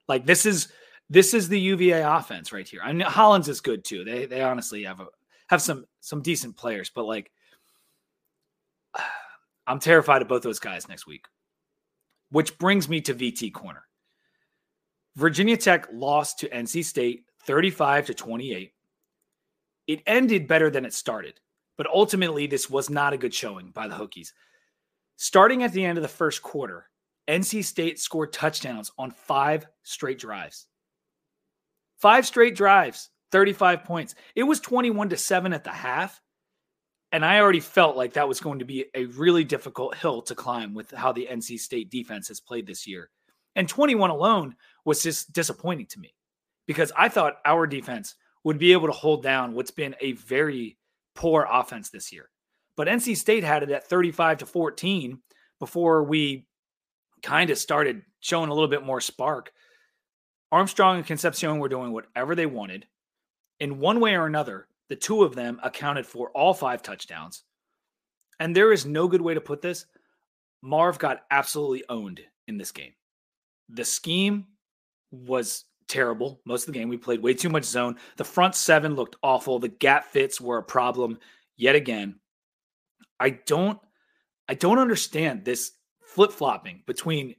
[0.09, 0.69] Like this is
[1.11, 2.81] this is the UVA offense right here.
[2.83, 4.05] I mean Hollins is good too.
[4.05, 5.09] They they honestly have a
[5.49, 7.31] have some some decent players, but like
[9.66, 11.27] I'm terrified of both those guys next week.
[12.31, 13.83] Which brings me to VT corner.
[15.16, 18.73] Virginia Tech lost to NC State 35 to 28.
[19.87, 21.40] It ended better than it started,
[21.77, 24.33] but ultimately this was not a good showing by the Hokies.
[25.16, 26.88] Starting at the end of the first quarter,
[27.29, 30.66] NC State scored touchdowns on five straight drives.
[31.98, 34.14] Five straight drives, 35 points.
[34.35, 36.20] It was 21 to 7 at the half.
[37.12, 40.35] And I already felt like that was going to be a really difficult hill to
[40.35, 43.11] climb with how the NC State defense has played this year.
[43.55, 46.14] And 21 alone was just disappointing to me
[46.66, 50.76] because I thought our defense would be able to hold down what's been a very
[51.14, 52.29] poor offense this year.
[52.77, 55.19] But NC State had it at 35 to 14
[55.59, 56.47] before we
[57.23, 59.53] kind of started showing a little bit more spark.
[60.53, 62.87] Armstrong and Concepcion were doing whatever they wanted.
[63.59, 67.43] In one way or another, the two of them accounted for all five touchdowns.
[68.39, 69.87] And there is no good way to put this.
[70.62, 72.93] Marv got absolutely owned in this game.
[73.69, 74.47] The scheme
[75.11, 76.89] was terrible most of the game.
[76.89, 77.97] We played way too much zone.
[78.17, 79.59] The front seven looked awful.
[79.59, 81.19] The gap fits were a problem
[81.57, 82.17] yet again.
[83.19, 83.79] I don't
[84.49, 87.35] I don't understand this flip-flopping between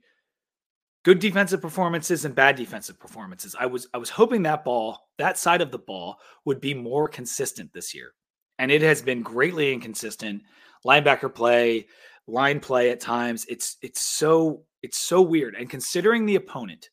[1.03, 3.55] good defensive performances and bad defensive performances.
[3.57, 7.07] I was I was hoping that ball, that side of the ball would be more
[7.07, 8.13] consistent this year.
[8.59, 10.43] And it has been greatly inconsistent.
[10.85, 11.87] Linebacker play,
[12.27, 13.45] line play at times.
[13.47, 15.55] It's it's so it's so weird.
[15.55, 16.89] And considering the opponent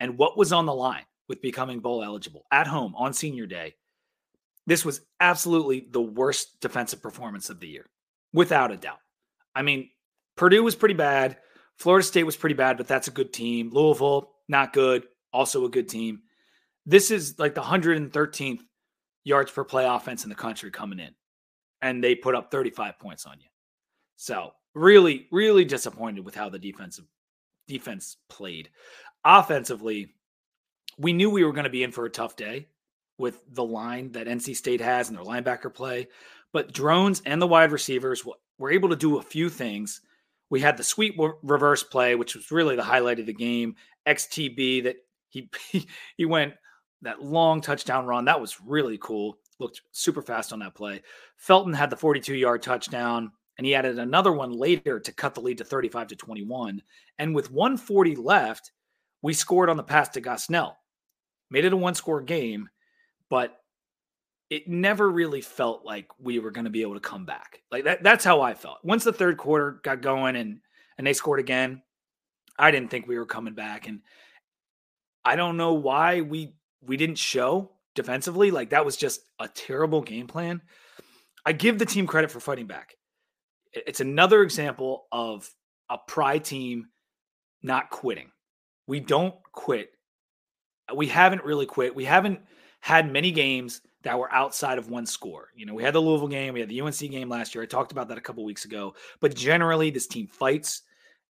[0.00, 3.76] and what was on the line with becoming bowl eligible at home on senior day,
[4.66, 7.86] this was absolutely the worst defensive performance of the year
[8.34, 8.98] without a doubt.
[9.54, 9.88] I mean,
[10.36, 11.38] Purdue was pretty bad.
[11.78, 13.70] Florida State was pretty bad, but that's a good team.
[13.72, 16.20] Louisville, not good, also a good team.
[16.84, 18.60] This is like the 113th
[19.22, 21.14] yards per play offense in the country coming in,
[21.80, 23.46] and they put up 35 points on you.
[24.16, 27.06] So, really, really disappointed with how the defensive
[27.66, 28.68] defense played.
[29.24, 30.14] Offensively,
[30.98, 32.68] we knew we were going to be in for a tough day
[33.18, 36.08] with the line that NC State has and their linebacker play.
[36.54, 38.24] But drones and the wide receivers
[38.58, 40.00] were able to do a few things.
[40.50, 43.74] We had the sweet reverse play, which was really the highlight of the game.
[44.06, 44.96] XTB that
[45.28, 45.50] he
[46.16, 46.54] he went
[47.02, 48.24] that long touchdown run.
[48.24, 49.36] That was really cool.
[49.58, 51.02] Looked super fast on that play.
[51.36, 55.40] Felton had the 42 yard touchdown, and he added another one later to cut the
[55.40, 56.80] lead to 35 to 21.
[57.18, 58.70] And with 140 left,
[59.22, 60.74] we scored on the pass to Gosnell.
[61.50, 62.68] Made it a one score game,
[63.28, 63.63] but
[64.54, 67.60] it never really felt like we were going to be able to come back.
[67.72, 68.78] Like that that's how I felt.
[68.84, 70.60] Once the third quarter got going and
[70.96, 71.82] and they scored again,
[72.56, 74.02] I didn't think we were coming back and
[75.24, 78.52] I don't know why we we didn't show defensively.
[78.52, 80.62] Like that was just a terrible game plan.
[81.44, 82.94] I give the team credit for fighting back.
[83.72, 85.50] It's another example of
[85.90, 86.90] a pride team
[87.60, 88.30] not quitting.
[88.86, 89.90] We don't quit.
[90.94, 91.96] We haven't really quit.
[91.96, 92.38] We haven't
[92.80, 95.48] had many games that were outside of one score.
[95.56, 97.64] You know, we had the Louisville game, we had the UNC game last year.
[97.64, 98.94] I talked about that a couple weeks ago.
[99.20, 100.82] But generally, this team fights.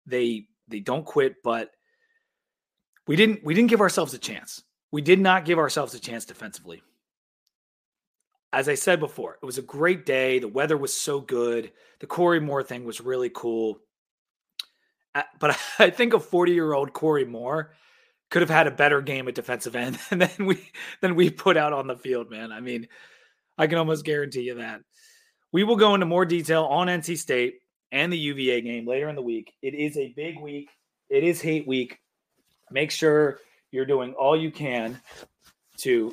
[0.06, 1.70] They they don't quit, but
[3.06, 4.62] we didn't we didn't give ourselves a chance.
[4.90, 6.82] We did not give ourselves a chance defensively.
[8.52, 10.38] As I said before, it was a great day.
[10.38, 11.72] The weather was so good.
[12.00, 13.80] The Corey Moore thing was really cool.
[15.38, 17.72] But I think a 40 year old Corey Moore
[18.34, 21.72] could have had a better game at defensive end than we than we put out
[21.72, 22.50] on the field, man.
[22.50, 22.88] I mean,
[23.56, 24.80] I can almost guarantee you that.
[25.52, 27.60] We will go into more detail on NC State
[27.92, 29.54] and the UVA game later in the week.
[29.62, 30.68] It is a big week.
[31.08, 32.00] It is hate week.
[32.72, 33.38] Make sure
[33.70, 35.00] you're doing all you can
[35.76, 36.12] to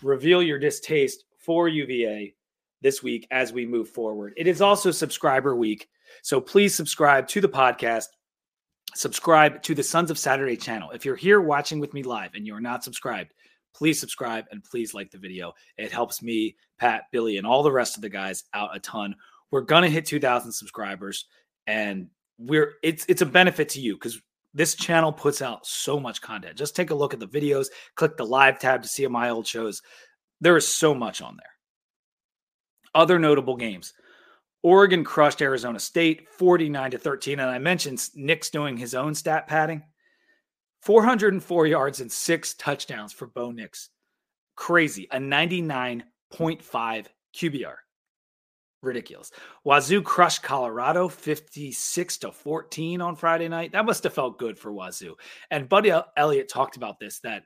[0.00, 2.34] reveal your distaste for UVA
[2.80, 4.32] this week as we move forward.
[4.38, 5.90] It is also subscriber week.
[6.22, 8.06] So please subscribe to the podcast
[8.96, 10.90] subscribe to the Sons of Saturday channel.
[10.90, 13.32] If you're here watching with me live and you're not subscribed,
[13.74, 15.52] please subscribe and please like the video.
[15.76, 19.14] It helps me, Pat, Billy, and all the rest of the guys out a ton.
[19.50, 21.26] We're gonna hit 2,000 subscribers,
[21.66, 24.20] and we're it's it's a benefit to you because
[24.54, 26.56] this channel puts out so much content.
[26.56, 29.46] Just take a look at the videos, click the live tab to see my old
[29.46, 29.82] shows.
[30.40, 31.50] There is so much on there.
[32.94, 33.92] Other notable games.
[34.66, 37.38] Oregon crushed Arizona State 49 to 13.
[37.38, 39.84] And I mentioned Nick's doing his own stat padding
[40.82, 43.90] 404 yards and six touchdowns for Bo Nix.
[44.56, 45.06] Crazy.
[45.12, 47.74] A 99.5 QBR.
[48.82, 49.30] Ridiculous.
[49.62, 53.70] Wazoo crushed Colorado 56 to 14 on Friday night.
[53.70, 55.14] That must have felt good for Wazoo.
[55.48, 57.44] And Buddy Elliott talked about this that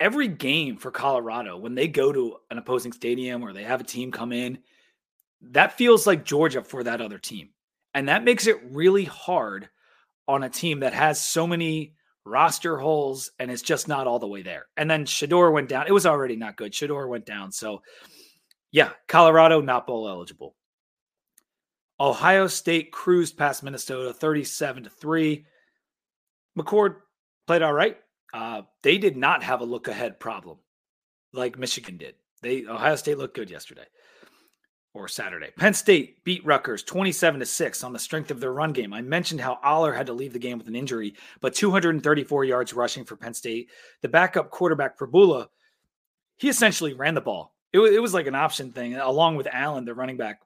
[0.00, 3.84] every game for Colorado, when they go to an opposing stadium or they have a
[3.84, 4.58] team come in,
[5.40, 7.50] that feels like Georgia for that other team.
[7.94, 9.68] And that makes it really hard
[10.28, 11.94] on a team that has so many
[12.24, 14.66] roster holes and it's just not all the way there.
[14.76, 15.86] And then Shedeur went down.
[15.86, 16.72] It was already not good.
[16.72, 17.52] Shedeur went down.
[17.52, 17.82] So,
[18.72, 20.56] yeah, Colorado not bowl eligible.
[21.98, 25.46] Ohio State cruised past Minnesota 37 to 3.
[26.58, 26.96] McCord
[27.46, 27.96] played all right.
[28.34, 30.58] Uh, they did not have a look ahead problem
[31.32, 32.16] like Michigan did.
[32.42, 33.86] They Ohio State looked good yesterday
[34.96, 35.50] or Saturday.
[35.56, 38.92] Penn State beat Rutgers 27 to 6 on the strength of their run game.
[38.92, 42.72] I mentioned how Allar had to leave the game with an injury, but 234 yards
[42.72, 43.70] rushing for Penn State.
[44.00, 45.48] The backup quarterback Pribula,
[46.36, 47.54] he essentially ran the ball.
[47.72, 50.40] It was, it was like an option thing, along with Allen, the running back.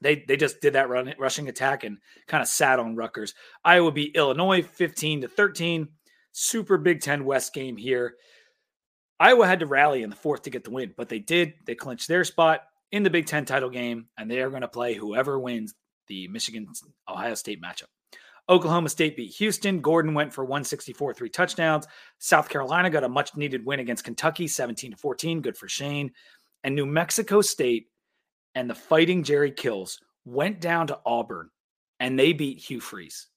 [0.00, 3.34] They they just did that run, rushing attack and kind of sat on Rutgers.
[3.64, 5.88] Iowa beat Illinois 15 to 13.
[6.32, 8.14] Super Big Ten West game here.
[9.18, 11.52] Iowa had to rally in the fourth to get the win, but they did.
[11.66, 14.68] They clinched their spot in the Big Ten title game, and they are going to
[14.68, 15.74] play whoever wins
[16.08, 16.66] the Michigan
[17.08, 17.84] Ohio State matchup.
[18.48, 19.80] Oklahoma State beat Houston.
[19.80, 21.86] Gordon went for 164, three touchdowns.
[22.18, 25.40] South Carolina got a much needed win against Kentucky, 17 to 14.
[25.40, 26.10] Good for Shane.
[26.64, 27.86] And New Mexico State
[28.56, 31.48] and the fighting Jerry Kills went down to Auburn
[32.00, 33.28] and they beat Hugh Freeze.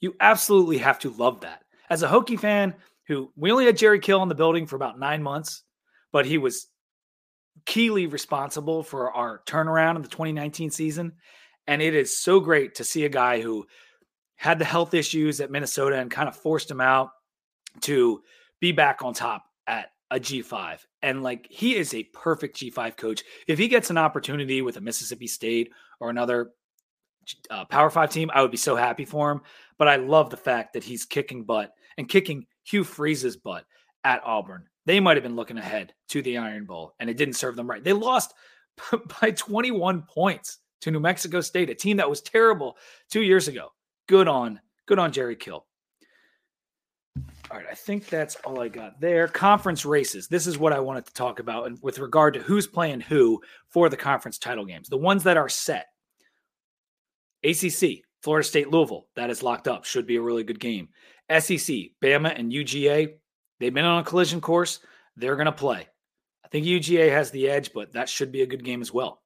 [0.00, 1.64] You absolutely have to love that.
[1.90, 2.74] As a Hokie fan,
[3.08, 5.64] who we only had Jerry Kill in the building for about nine months,
[6.12, 6.68] but he was
[7.64, 11.12] keyly responsible for our turnaround in the 2019 season.
[11.66, 13.66] And it is so great to see a guy who
[14.36, 17.10] had the health issues at Minnesota and kind of forced him out
[17.82, 18.22] to
[18.60, 20.78] be back on top at a G5.
[21.02, 23.22] And like he is a perfect G5 coach.
[23.46, 26.52] If he gets an opportunity with a Mississippi State or another
[27.50, 29.42] uh, Power Five team, I would be so happy for him.
[29.76, 33.64] But I love the fact that he's kicking butt and kicking Hugh Freeze's butt
[34.04, 37.34] at Auburn they might have been looking ahead to the Iron Bowl, and it didn't
[37.34, 37.84] serve them right.
[37.84, 38.32] They lost
[39.20, 42.78] by 21 points to New Mexico State, a team that was terrible
[43.10, 43.68] two years ago.
[44.08, 45.66] Good on, good on Jerry Kill.
[47.50, 49.28] All right, I think that's all I got there.
[49.28, 50.26] Conference races.
[50.26, 53.42] This is what I wanted to talk about and with regard to who's playing who
[53.68, 54.88] for the conference title games.
[54.88, 55.86] The ones that are set.
[57.44, 59.84] ACC, Florida State, Louisville, that is locked up.
[59.84, 60.88] Should be a really good game.
[61.30, 63.14] SEC, Bama and UGA,
[63.58, 64.80] they've been on a collision course.
[65.16, 65.88] They're going to play.
[66.44, 69.20] I think UGA has the edge, but that should be a good game as well.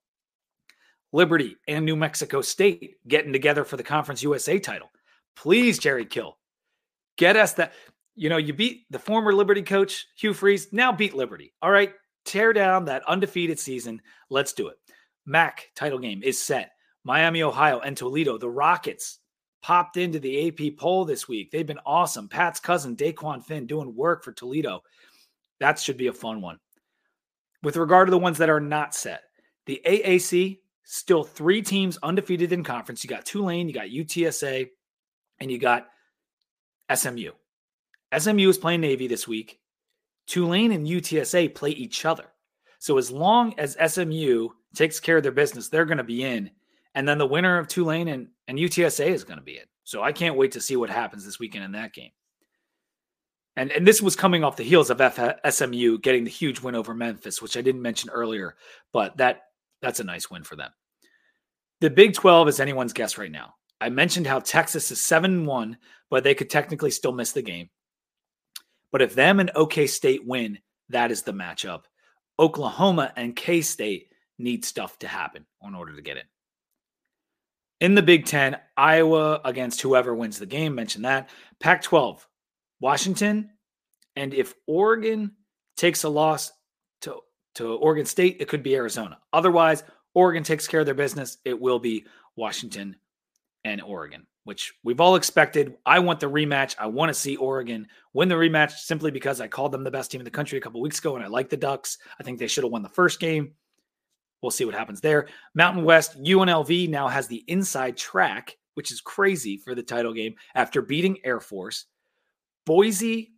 [1.13, 4.91] Liberty and New Mexico State getting together for the Conference USA title.
[5.37, 6.39] Please, Jerry Kill,
[7.17, 7.75] get us that.
[8.15, 10.73] You know, you beat the former Liberty coach, Hugh Freeze.
[10.73, 11.55] Now beat Liberty.
[11.63, 11.93] All right.
[12.25, 14.03] Tear down that undefeated season.
[14.29, 14.77] Let's do it.
[15.25, 16.73] MAC title game is set.
[17.05, 18.37] Miami, Ohio, and Toledo.
[18.39, 19.19] The Rockets
[19.63, 21.51] popped into the AP poll this week.
[21.51, 22.29] They've been awesome.
[22.29, 24.83] Pat's cousin, Dequan Finn, doing work for Toledo.
[25.61, 26.59] That should be a fun one.
[27.63, 29.23] With regard to the ones that are not set,
[29.67, 33.05] the AAC, still three teams undefeated in conference.
[33.05, 34.69] You got Tulane, you got UTSA,
[35.39, 35.87] and you got
[36.93, 37.31] SMU.
[38.19, 39.61] SMU is playing Navy this week.
[40.27, 42.25] Tulane and UTSA play each other.
[42.79, 46.51] So as long as SMU takes care of their business, they're going to be in.
[46.95, 49.69] And then the winner of Tulane and, and UTSA is going to be it.
[49.85, 52.11] So I can't wait to see what happens this weekend in that game.
[53.57, 56.75] And, and this was coming off the heels of F- SMU getting the huge win
[56.75, 58.57] over Memphis, which I didn't mention earlier,
[58.93, 59.43] but that
[59.83, 60.71] that's a nice win for them.
[61.81, 63.55] The Big 12 is anyone's guess right now.
[63.81, 65.77] I mentioned how Texas is 7 1,
[66.09, 67.69] but they could technically still miss the game.
[68.93, 70.59] But if them and OK State win,
[70.91, 71.83] that is the matchup.
[72.39, 76.23] Oklahoma and K State need stuff to happen in order to get in.
[77.83, 81.31] In the Big Ten, Iowa against whoever wins the game, mention that.
[81.59, 82.29] Pac 12,
[82.81, 83.51] Washington.
[84.15, 85.33] And if Oregon
[85.77, 86.53] takes a loss
[87.01, 87.17] to,
[87.57, 89.19] to Oregon State, it could be Arizona.
[89.33, 89.83] Otherwise,
[90.15, 91.39] Oregon takes care of their business.
[91.45, 92.95] It will be Washington
[93.65, 95.75] and Oregon, which we've all expected.
[95.85, 96.77] I want the rematch.
[96.79, 100.13] I want to see Oregon win the rematch simply because I called them the best
[100.13, 101.99] team in the country a couple weeks ago and I like the Ducks.
[102.21, 103.55] I think they should have won the first game.
[104.43, 105.29] We'll see what happens there.
[105.55, 110.35] Mountain West, UNLV now has the inside track, which is crazy for the title game
[110.55, 111.87] after beating Air Force.
[112.67, 113.33] Boise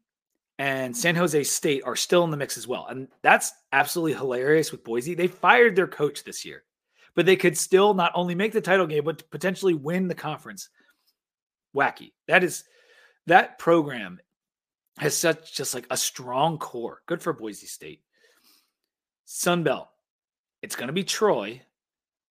[0.59, 2.87] and San Jose State are still in the mix as well.
[2.87, 5.15] And that's absolutely hilarious with Boise.
[5.15, 6.65] They fired their coach this year,
[7.15, 10.71] but they could still not only make the title game, but potentially win the conference.
[11.77, 12.13] Wacky.
[12.29, 12.65] That is
[13.27, 14.21] that program
[14.99, 17.03] has such just like a strong core.
[17.07, 18.03] Good for Boise State.
[19.27, 19.89] Sunbelt.
[20.65, 21.61] It's going to be Troy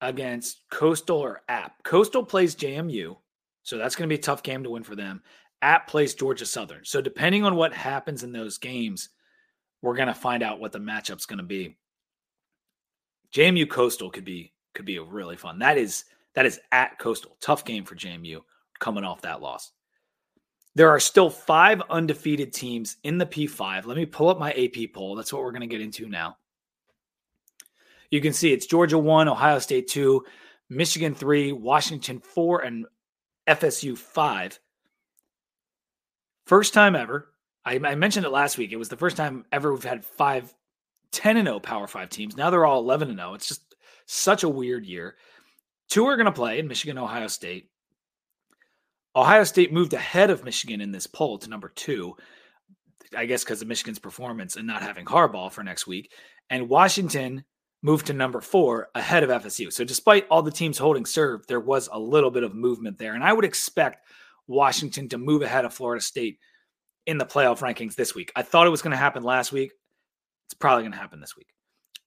[0.02, 1.84] against Coastal or App.
[1.84, 3.16] Coastal plays JMU,
[3.62, 5.22] so that's going to be a tough game to win for them.
[5.62, 6.84] App plays Georgia Southern.
[6.84, 9.10] So depending on what happens in those games,
[9.84, 11.78] we're going to find out what the matchup's going to be.
[13.36, 15.60] JMU Coastal could be could be a really fun.
[15.60, 17.38] That is that is at Coastal.
[17.40, 18.40] Tough game for JMU
[18.80, 19.74] coming off that loss.
[20.74, 23.86] There are still five undefeated teams in the P5.
[23.86, 25.14] Let me pull up my AP poll.
[25.16, 26.38] That's what we're going to get into now.
[28.14, 30.24] You can see it's Georgia 1, Ohio State 2,
[30.70, 32.86] Michigan 3, Washington 4, and
[33.50, 34.60] FSU 5.
[36.46, 37.34] First time ever.
[37.66, 38.72] I, I, mentioned it last week.
[38.72, 40.54] It was the first time ever we've had five
[41.12, 42.38] 10 and 0 Power 5 teams.
[42.38, 43.34] Now they're all 11 and 0.
[43.34, 45.16] It's just such a weird year.
[45.90, 47.72] Two are going to play in Michigan, Ohio State.
[49.16, 52.16] Ohio State moved ahead of Michigan in this poll to number two,
[53.18, 56.12] I guess because of Michigan's performance and not having Harbaugh for next week.
[56.52, 57.44] And Washington
[57.84, 59.72] moved to number four ahead of FSU.
[59.72, 63.14] So despite all the teams holding serve, there was a little bit of movement there.
[63.14, 64.08] And I would expect
[64.48, 66.40] Washington to move ahead of Florida State
[67.06, 68.32] in the playoff rankings this week.
[68.36, 69.74] I thought it was going to happen last week.
[70.48, 71.48] It's probably going to happen this week.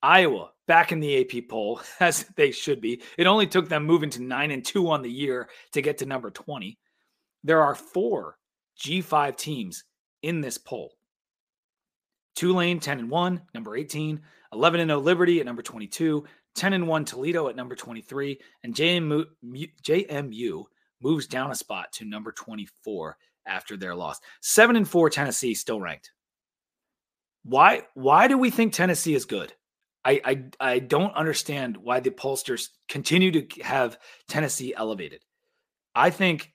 [0.03, 3.03] Iowa back in the AP poll as they should be.
[3.19, 6.07] It only took them moving to 9 and 2 on the year to get to
[6.07, 6.79] number 20.
[7.45, 8.37] There are 4
[8.81, 9.85] G5 teams
[10.23, 10.96] in this poll.
[12.37, 14.21] Tulane 10 and 1, number 18,
[14.53, 18.75] 11 and 0 Liberty at number 22, 10 and 1 Toledo at number 23, and
[18.75, 19.25] JMU,
[19.83, 20.65] JMU
[21.01, 24.21] moves down a spot to number 24 after their loss.
[24.43, 26.13] 7 and 4 Tennessee still ranked.
[27.45, 29.53] Why why do we think Tennessee is good?
[30.05, 35.21] I, I I don't understand why the pollsters continue to have Tennessee elevated.
[35.95, 36.53] I think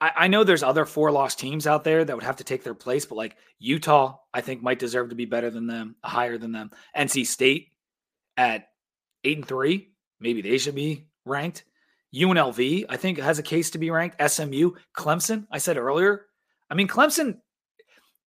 [0.00, 2.64] I, I know there's other four lost teams out there that would have to take
[2.64, 6.38] their place, but like Utah, I think might deserve to be better than them, higher
[6.38, 6.70] than them.
[6.96, 7.72] NC State
[8.36, 8.68] at
[9.24, 11.64] eight and three, maybe they should be ranked.
[12.14, 14.20] UNLV, I think, has a case to be ranked.
[14.20, 16.26] SMU, Clemson, I said earlier.
[16.68, 17.38] I mean, Clemson,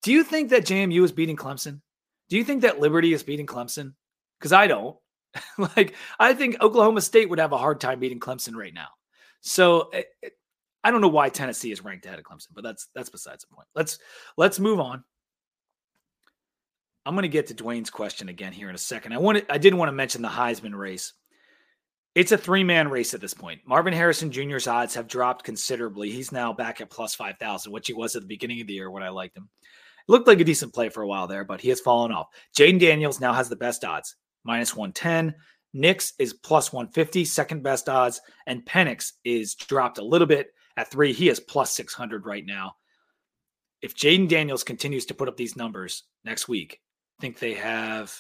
[0.04, 1.82] do you think that JMU is beating Clemson?
[2.30, 3.94] Do you think that Liberty is beating Clemson?
[4.40, 4.96] Because I don't.
[5.58, 8.88] like, I think Oklahoma State would have a hard time beating Clemson right now.
[9.42, 10.34] So it, it,
[10.84, 13.56] I don't know why Tennessee is ranked ahead of Clemson, but that's that's besides the
[13.56, 13.68] point.
[13.76, 14.00] Let's
[14.38, 15.04] let's move on.
[17.06, 19.14] I'm going to get to Dwayne's question again here in a second.
[19.14, 21.14] I wanted I did want to mention the Heisman race.
[22.16, 23.62] It's a three man race at this point.
[23.66, 26.12] Marvin Harrison Jr.'s odds have dropped considerably.
[26.12, 28.92] He's now back at plus 5,000, which he was at the beginning of the year
[28.92, 29.50] when I liked him.
[29.64, 32.28] It looked like a decent play for a while there, but he has fallen off.
[32.56, 35.34] Jayden Daniels now has the best odds, minus 110.
[35.74, 40.92] Nix is plus 150, second best odds, and Penix is dropped a little bit at
[40.92, 41.14] three.
[41.14, 42.76] He is plus 600 right now.
[43.82, 46.82] If Jayden Daniels continues to put up these numbers next week,
[47.20, 48.14] I think they have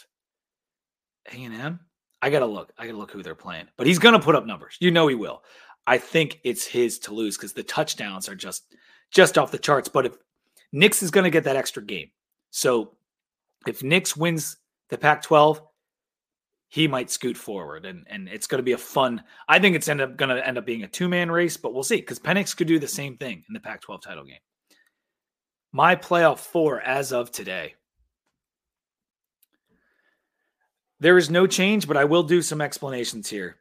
[1.31, 1.79] A&M.
[2.21, 2.71] I gotta look.
[2.77, 4.77] I gotta look who they're playing, but he's gonna put up numbers.
[4.79, 5.43] You know he will.
[5.85, 8.75] I think it's his to lose because the touchdowns are just
[9.11, 9.89] just off the charts.
[9.89, 10.17] But if
[10.71, 12.11] Nix is gonna get that extra game,
[12.49, 12.95] so
[13.67, 14.57] if Nix wins
[14.89, 15.61] the Pac-12,
[16.73, 19.21] he might scoot forward, and and it's gonna be a fun.
[19.47, 21.97] I think it's end up gonna end up being a two-man race, but we'll see
[21.97, 24.39] because Penix could do the same thing in the Pac-12 title game.
[25.71, 27.75] My playoff four as of today.
[30.99, 33.57] There is no change, but I will do some explanations here.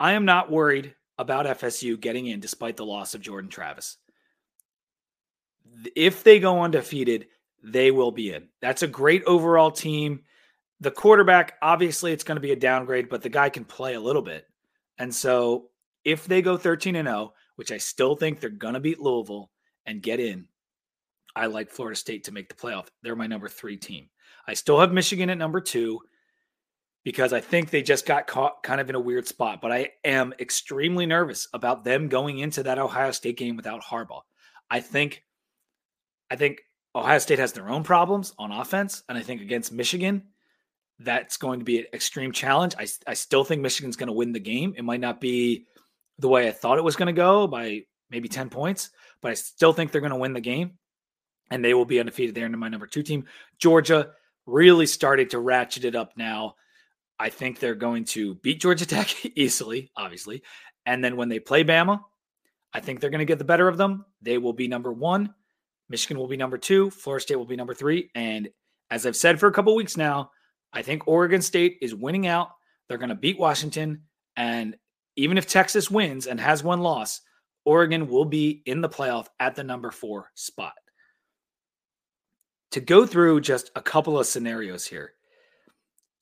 [0.00, 3.98] I am not worried about FSU getting in despite the loss of Jordan Travis.
[5.94, 7.26] If they go undefeated,
[7.62, 8.48] they will be in.
[8.62, 10.20] That's a great overall team.
[10.80, 14.00] The quarterback, obviously, it's going to be a downgrade, but the guy can play a
[14.00, 14.46] little bit.
[14.98, 15.70] And so
[16.04, 19.50] if they go 13 and 0, which I still think they're going to beat Louisville
[19.86, 20.46] and get in,
[21.34, 22.86] I like Florida State to make the playoff.
[23.02, 24.08] They're my number three team.
[24.46, 26.00] I still have Michigan at number two
[27.04, 29.60] because I think they just got caught kind of in a weird spot.
[29.60, 34.22] But I am extremely nervous about them going into that Ohio State game without Harbaugh.
[34.70, 35.22] I think,
[36.30, 36.60] I think
[36.94, 40.24] Ohio State has their own problems on offense, and I think against Michigan,
[41.00, 42.74] that's going to be an extreme challenge.
[42.78, 44.74] I, I still think Michigan's going to win the game.
[44.76, 45.66] It might not be
[46.18, 48.90] the way I thought it was going to go by maybe 10 points,
[49.22, 50.72] but I still think they're going to win the game
[51.50, 53.24] and they will be undefeated there into my number two team.
[53.58, 54.10] Georgia
[54.46, 56.54] really started to ratchet it up now.
[57.18, 60.42] I think they're going to beat Georgia Tech easily, obviously.
[60.86, 62.00] And then when they play Bama,
[62.72, 64.04] I think they're going to get the better of them.
[64.22, 65.34] They will be number one.
[65.88, 66.90] Michigan will be number two.
[66.90, 68.10] Florida State will be number three.
[68.14, 68.48] And
[68.90, 70.30] as I've said for a couple weeks now,
[70.72, 72.50] I think Oregon State is winning out.
[72.88, 74.02] They're going to beat Washington.
[74.36, 74.76] And
[75.16, 77.20] even if Texas wins and has one loss,
[77.64, 80.72] Oregon will be in the playoff at the number four spot.
[82.72, 85.12] To go through just a couple of scenarios here,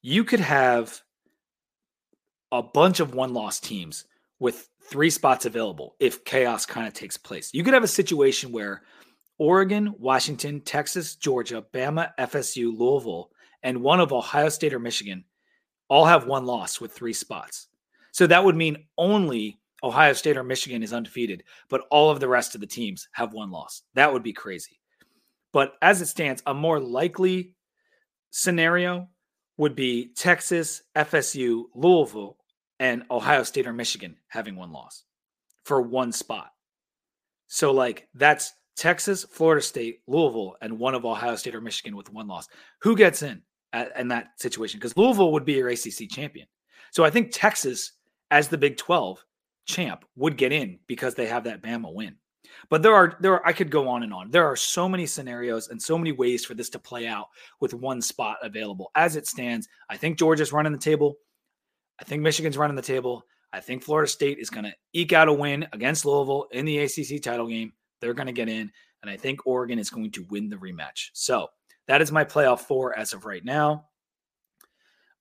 [0.03, 1.03] you could have
[2.53, 4.07] a bunch of one loss teams
[4.39, 7.51] with three spots available if chaos kind of takes place.
[7.53, 8.83] You could have a situation where
[9.39, 13.31] Oregon, Washington, Texas, Georgia, Bama, FSU, Louisville,
[13.67, 15.25] and one of Ohio State or Michigan
[15.89, 17.67] all have one loss with three spots.
[18.13, 22.29] So that would mean only Ohio State or Michigan is undefeated, but all of the
[22.29, 23.83] rest of the teams have one loss.
[23.95, 24.79] That would be crazy.
[25.53, 27.55] But as it stands, a more likely
[28.31, 29.09] scenario
[29.57, 32.37] would be Texas, FSU, Louisville,
[32.79, 35.03] and Ohio State or Michigan having one loss
[35.65, 36.53] for one spot.
[37.49, 42.13] So, like, that's Texas, Florida State, Louisville, and one of Ohio State or Michigan with
[42.13, 42.47] one loss.
[42.83, 43.43] Who gets in
[43.77, 44.79] at, in that situation?
[44.79, 46.47] Because Louisville would be your ACC champion.
[46.91, 47.93] So, I think Texas,
[48.31, 49.25] as the Big 12
[49.67, 52.17] champ, would get in because they have that Bama win.
[52.69, 54.31] But there are there are, I could go on and on.
[54.31, 57.27] There are so many scenarios and so many ways for this to play out
[57.61, 58.91] with one spot available.
[58.95, 61.17] As it stands, I think Georgia's running the table.
[62.01, 63.25] I think Michigan's running the table.
[63.53, 66.79] I think Florida State is going to eke out a win against Louisville in the
[66.79, 67.73] ACC title game.
[68.01, 68.71] They're going to get in,
[69.03, 71.11] and I think Oregon is going to win the rematch.
[71.15, 71.49] So
[71.89, 73.87] that is my playoff four as of right now.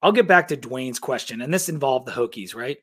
[0.01, 2.77] I'll get back to Dwayne's question, and this involved the Hokies, right?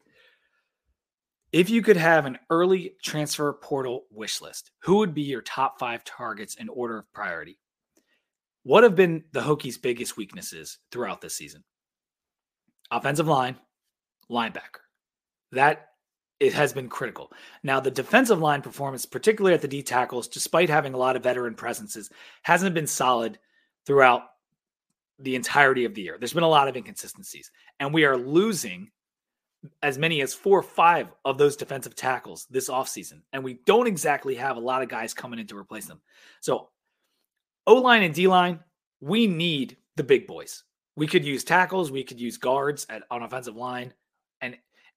[1.53, 5.79] If you could have an early transfer portal wish list, who would be your top
[5.79, 7.59] five targets in order of priority?
[8.65, 11.63] What have been the Hokies' biggest weaknesses throughout this season?
[12.91, 13.57] Offensive line,
[14.31, 14.81] linebacker.
[15.53, 15.89] That
[16.41, 17.31] it has been critical.
[17.63, 21.23] Now, the defensive line performance, particularly at the D tackles, despite having a lot of
[21.23, 22.11] veteran presences,
[22.43, 23.39] hasn't been solid
[23.87, 24.23] throughout
[25.19, 26.17] the entirety of the year.
[26.19, 28.91] There's been a lot of inconsistencies, and we are losing
[29.83, 33.21] as many as four or five of those defensive tackles this offseason.
[33.33, 36.01] And we don't exactly have a lot of guys coming in to replace them.
[36.41, 36.71] So,
[37.67, 38.61] O line and D line,
[39.01, 40.65] we need the big boys.
[40.97, 43.95] We could use tackles, we could use guards at, on offensive line.
[44.41, 44.57] And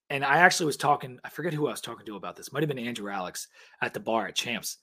[0.09, 2.51] and I actually was talking, I forget who I was talking to about this.
[2.51, 3.47] Might have been Andrew Alex
[3.81, 4.77] at the bar at Champs,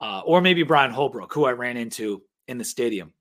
[0.00, 3.12] uh, or maybe Brian Holbrook, who I ran into in the stadium.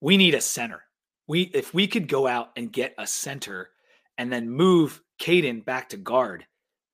[0.00, 0.82] We need a center.
[1.26, 3.70] We if we could go out and get a center
[4.18, 6.46] and then move Kaden back to guard,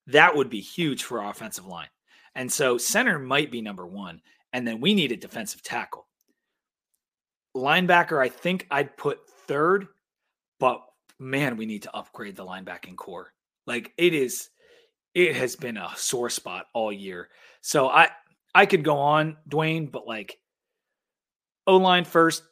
[0.07, 1.89] that would be huge for our offensive line.
[2.35, 4.21] And so center might be number one.
[4.53, 6.07] And then we need a defensive tackle.
[7.57, 9.89] Linebacker, I think I'd put third,
[10.59, 10.81] but
[11.19, 13.33] man, we need to upgrade the linebacking core.
[13.67, 14.51] Like it is,
[15.15, 17.29] it has been a sore spot all year.
[17.61, 18.09] So I
[18.55, 20.39] I could go on, Dwayne, but like
[21.67, 22.43] O line first,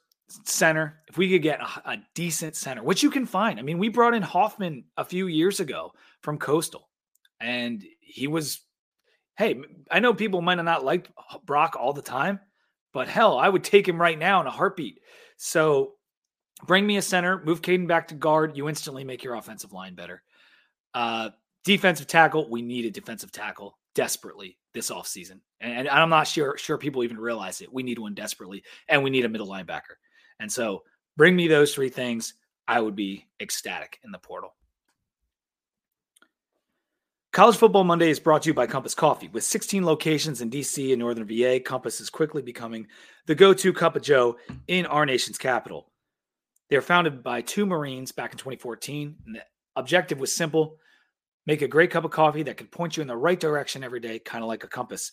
[0.44, 1.00] center.
[1.08, 3.58] If we could get a, a, decent center, which you can find.
[3.58, 6.88] I mean, we brought in Hoffman a few years ago from Coastal,
[7.40, 8.60] and he was.
[9.36, 9.60] Hey,
[9.90, 11.10] I know people might not liked
[11.46, 12.40] Brock all the time,
[12.92, 14.98] but hell, I would take him right now in a heartbeat.
[15.36, 15.92] So
[16.66, 18.56] bring me a center, move Kaden back to guard.
[18.56, 20.24] You instantly make your offensive line better.
[20.92, 21.30] Uh,
[21.64, 25.40] defensive tackle, we need a defensive tackle desperately this offseason.
[25.60, 27.72] And, and I'm not sure sure people even realize it.
[27.72, 29.96] We need one desperately, and we need a middle linebacker.
[30.40, 30.82] And so
[31.16, 32.34] bring me those three things.
[32.66, 34.54] I would be ecstatic in the portal.
[37.32, 39.28] College Football Monday is brought to you by Compass Coffee.
[39.28, 42.86] With 16 locations in DC and Northern VA, Compass is quickly becoming
[43.26, 44.36] the go to cup of Joe
[44.66, 45.90] in our nation's capital.
[46.68, 49.42] They were founded by two Marines back in 2014, and the
[49.76, 50.78] objective was simple
[51.48, 54.00] make a great cup of coffee that can point you in the right direction every
[54.00, 55.12] day, kind of like a compass.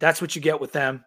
[0.00, 1.04] That's what you get with them.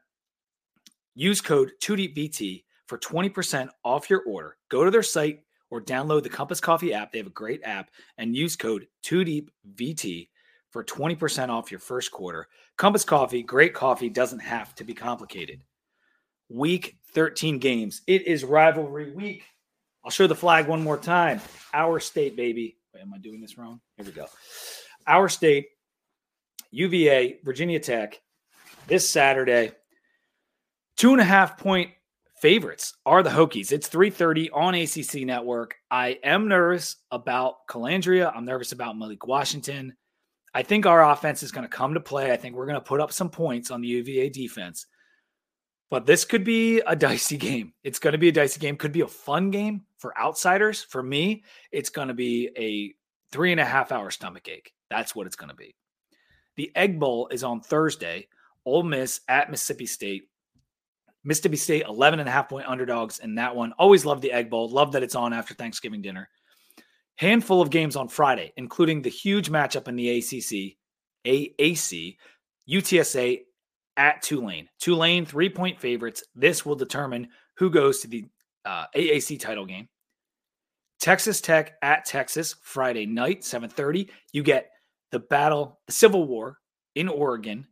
[1.16, 4.56] Use code 2DVT for 20% off your order.
[4.70, 5.40] Go to their site
[5.72, 7.12] or download the Compass Coffee app.
[7.12, 7.90] They have a great app
[8.20, 10.30] and use code 2DEEPVT
[10.70, 12.48] for 20% off your first quarter.
[12.78, 15.64] Compass Coffee, great coffee doesn't have to be complicated.
[16.50, 18.04] Week 13 games.
[18.06, 19.44] It is rivalry week.
[20.06, 21.42] I'll show the flag one more time.
[21.74, 22.78] Our state, baby.
[22.94, 23.82] Wait, am I doing this wrong?
[23.98, 24.28] Here we go.
[25.08, 25.66] Our state,
[26.70, 28.22] UVA, Virginia Tech,
[28.86, 29.72] this Saturday.
[30.96, 31.90] Two and a half point
[32.44, 33.72] favorites are the Hokies.
[33.72, 35.76] It's 3:30 on ACC Network.
[35.90, 38.36] I am nervous about Colandrea.
[38.36, 39.96] I'm nervous about Malik Washington.
[40.54, 42.34] I think our offense is going to come to play.
[42.34, 44.88] I think we're going to put up some points on the UVA defense.
[45.90, 47.72] But this could be a dicey game.
[47.82, 48.76] It's going to be a dicey game.
[48.76, 50.84] Could be a fun game for outsiders.
[50.84, 52.94] For me, it's going to be a
[53.32, 54.74] three and a half hour stomach ache.
[54.90, 55.78] That's what it's going to be.
[56.58, 58.28] The Egg Bowl is on Thursday.
[58.66, 60.28] Ole Miss at Mississippi State.
[61.24, 63.72] Mississippi State, 11 and a half point underdogs in that one.
[63.74, 64.70] Always love the Egg Bowl.
[64.70, 66.30] Love that it's on after Thanksgiving dinner.
[67.16, 70.78] Handful of games on Friday, including the huge matchup in the ACC,
[71.26, 72.18] AAC,
[72.70, 73.42] UTSA
[73.98, 74.68] at Tulane.
[74.80, 76.24] Tulane, three point favorites.
[76.36, 78.26] This will determine who goes to the
[78.66, 79.88] uh, AAC title game.
[81.00, 84.10] Texas Tech at Texas Friday night, 7:30.
[84.32, 84.72] You get
[85.12, 86.58] the battle, the Civil War
[86.96, 87.68] in Oregon.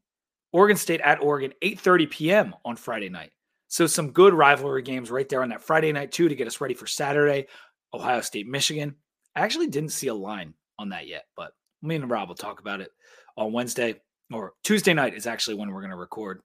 [0.53, 2.55] Oregon State at Oregon, 8:30 p.m.
[2.65, 3.31] on Friday night.
[3.71, 6.59] So some good rivalry games right there on that Friday night too to get us
[6.59, 7.47] ready for Saturday.
[7.93, 8.95] Ohio State, Michigan.
[9.33, 12.59] I actually didn't see a line on that yet, but me and Rob will talk
[12.59, 12.91] about it
[13.37, 13.95] on Wednesday
[14.29, 16.41] or Tuesday night is actually when we're going to record.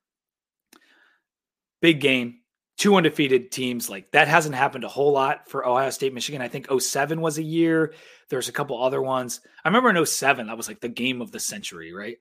[1.83, 2.43] Big game,
[2.79, 3.91] two undefeated teams.
[3.91, 6.41] Like that hasn't happened a whole lot for Ohio State, Michigan.
[6.41, 7.93] I think 07 was a year.
[8.31, 9.41] There's a couple other ones.
[9.65, 12.19] I remember in 07, that was like the game of the century, right?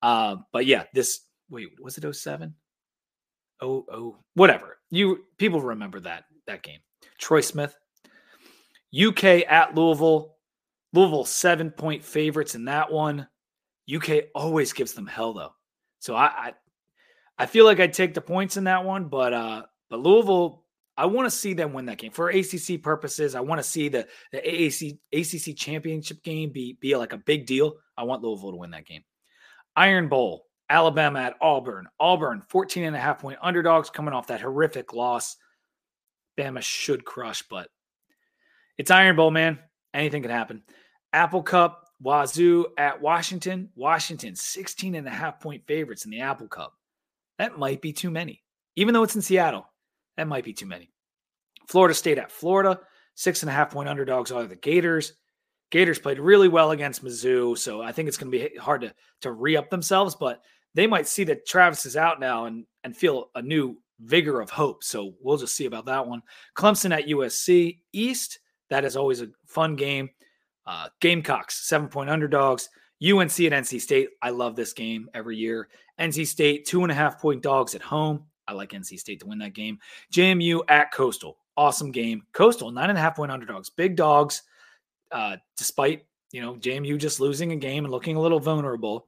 [0.00, 2.54] Uh, but yeah, this wait, was it 07?
[3.64, 4.78] Oh oh whatever.
[4.90, 6.80] You people remember that that game.
[7.18, 7.76] Troy smith.
[9.06, 10.36] Uk at louisville.
[10.92, 13.26] Louisville seven point favorites in that one.
[13.94, 15.54] Uk always gives them hell though.
[15.98, 16.52] So i i,
[17.38, 20.64] I feel like i'd take the points in that one but uh but louisville
[20.96, 22.12] i want to see them win that game.
[22.12, 26.96] For acc purposes i want to see the the aac acc championship game be be
[26.96, 27.74] like a big deal.
[27.96, 29.02] I want louisville to win that game.
[29.76, 31.88] Iron bowl Alabama at Auburn.
[32.00, 35.36] Auburn, 14 and a half point underdogs coming off that horrific loss.
[36.38, 37.68] Bama should crush, but
[38.78, 39.58] it's Iron Bowl, man.
[39.92, 40.62] Anything can happen.
[41.12, 43.70] Apple Cup, Wazoo at Washington.
[43.76, 46.74] Washington, 16 and a half point favorites in the Apple Cup.
[47.38, 48.42] That might be too many.
[48.76, 49.66] Even though it's in Seattle,
[50.16, 50.90] that might be too many.
[51.68, 52.80] Florida State at Florida,
[53.14, 55.14] six and a half point underdogs are the Gators.
[55.74, 58.94] Gators played really well against Mizzou, so I think it's going to be hard to
[59.22, 60.14] to re up themselves.
[60.14, 60.40] But
[60.72, 64.50] they might see that Travis is out now and and feel a new vigor of
[64.50, 64.84] hope.
[64.84, 66.22] So we'll just see about that one.
[66.56, 68.38] Clemson at USC East.
[68.70, 70.10] That is always a fun game.
[70.64, 72.68] Uh, Gamecocks seven point underdogs.
[73.02, 74.10] UNC at NC State.
[74.22, 75.68] I love this game every year.
[75.98, 78.26] NC State two and a half point dogs at home.
[78.46, 79.80] I like NC State to win that game.
[80.12, 81.36] JMU at Coastal.
[81.56, 82.22] Awesome game.
[82.32, 83.70] Coastal nine and a half point underdogs.
[83.70, 84.44] Big dogs.
[85.14, 89.06] Uh, despite you know JMU just losing a game and looking a little vulnerable.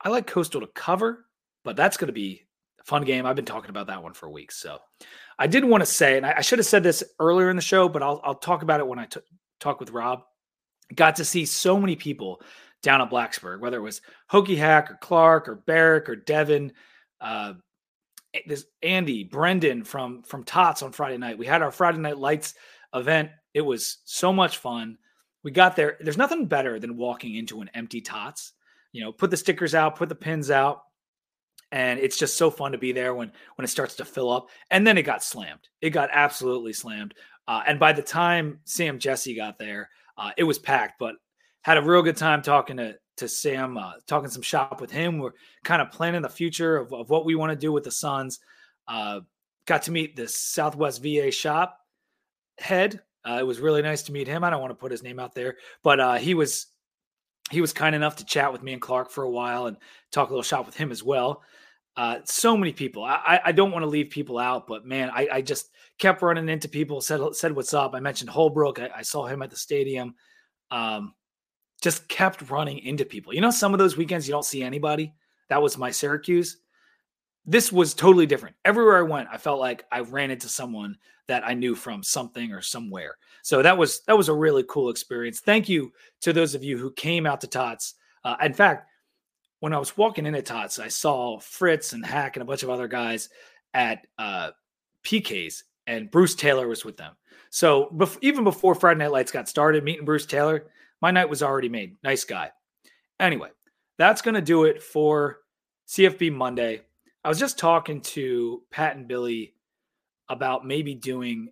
[0.00, 1.24] I like Coastal to cover,
[1.64, 2.46] but that's going to be
[2.78, 3.26] a fun game.
[3.26, 4.56] I've been talking about that one for weeks.
[4.56, 4.78] So
[5.38, 7.62] I did want to say, and I, I should have said this earlier in the
[7.62, 9.20] show, but I'll, I'll talk about it when I t-
[9.58, 10.20] talk with Rob.
[10.94, 12.42] Got to see so many people
[12.82, 16.72] down at Blacksburg, whether it was Hokie Hack or Clark or Barrick or Devin,
[17.20, 17.54] uh,
[18.46, 21.38] this Andy, Brendan from from Tots on Friday night.
[21.38, 22.54] We had our Friday Night Lights
[22.94, 23.30] event.
[23.54, 24.98] It was so much fun.
[25.42, 25.96] We got there.
[26.00, 28.52] There's nothing better than walking into an empty Tots.
[28.92, 30.82] You know, put the stickers out, put the pins out,
[31.72, 34.48] and it's just so fun to be there when when it starts to fill up.
[34.70, 35.68] And then it got slammed.
[35.80, 37.14] It got absolutely slammed.
[37.46, 40.98] Uh, and by the time Sam Jesse got there, uh, it was packed.
[40.98, 41.16] But
[41.62, 45.18] had a real good time talking to to Sam, uh, talking some shop with him.
[45.18, 45.32] We're
[45.64, 48.38] kind of planning the future of, of what we want to do with the Suns.
[48.86, 49.20] Uh,
[49.66, 51.78] got to meet the Southwest VA shop
[52.58, 53.00] head.
[53.24, 54.44] Uh, it was really nice to meet him.
[54.44, 56.66] I don't want to put his name out there, but uh, he was
[57.50, 59.76] he was kind enough to chat with me and Clark for a while and
[60.12, 61.42] talk a little shop with him as well.
[61.96, 63.02] Uh, so many people.
[63.02, 66.48] I, I don't want to leave people out, but man, I, I just kept running
[66.48, 67.00] into people.
[67.00, 67.94] Said said what's up.
[67.94, 68.78] I mentioned Holbrook.
[68.78, 70.14] I, I saw him at the stadium.
[70.70, 71.14] Um,
[71.82, 73.34] just kept running into people.
[73.34, 75.12] You know, some of those weekends you don't see anybody.
[75.48, 76.58] That was my Syracuse.
[77.48, 78.56] This was totally different.
[78.66, 82.52] Everywhere I went, I felt like I ran into someone that I knew from something
[82.52, 83.16] or somewhere.
[83.42, 85.40] So that was that was a really cool experience.
[85.40, 85.90] Thank you
[86.20, 87.94] to those of you who came out to Tots.
[88.22, 88.86] Uh, in fact,
[89.60, 92.68] when I was walking into Tots, I saw Fritz and Hack and a bunch of
[92.68, 93.30] other guys
[93.72, 94.50] at uh,
[95.04, 97.14] PK's, and Bruce Taylor was with them.
[97.48, 100.66] So bef- even before Friday Night Lights got started, meeting Bruce Taylor,
[101.00, 101.96] my night was already made.
[102.02, 102.50] Nice guy.
[103.18, 103.48] Anyway,
[103.96, 105.38] that's going to do it for
[105.88, 106.82] CFB Monday.
[107.28, 109.52] I was just talking to Pat and Billy
[110.30, 111.50] about maybe doing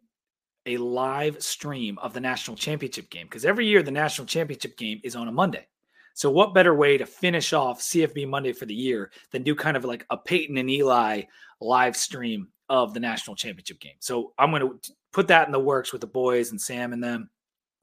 [0.64, 5.02] a live stream of the national championship game because every year the national championship game
[5.04, 5.66] is on a Monday.
[6.14, 9.76] So, what better way to finish off CFB Monday for the year than do kind
[9.76, 11.24] of like a Peyton and Eli
[11.60, 13.96] live stream of the national championship game?
[13.98, 17.04] So, I'm going to put that in the works with the boys and Sam and
[17.04, 17.28] them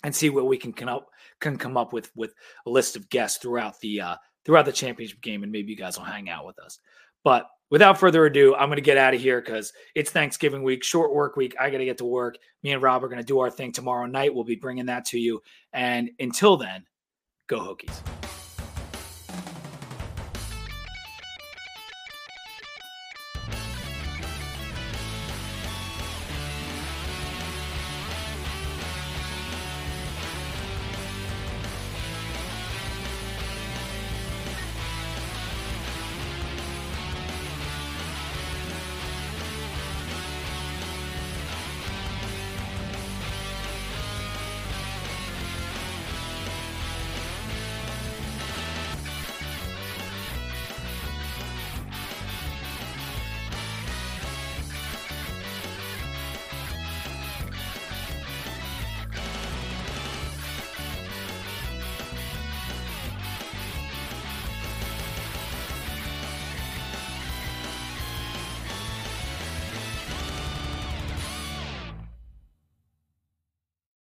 [0.03, 2.33] and see what we can come up can come up with with
[2.65, 4.15] a list of guests throughout the uh,
[4.45, 6.79] throughout the championship game, and maybe you guys will hang out with us.
[7.23, 10.83] But without further ado, I'm going to get out of here because it's Thanksgiving week,
[10.83, 11.55] short work week.
[11.59, 12.37] I got to get to work.
[12.63, 14.33] Me and Rob are going to do our thing tomorrow night.
[14.33, 15.41] We'll be bringing that to you.
[15.73, 16.85] And until then,
[17.47, 18.22] go Hokies.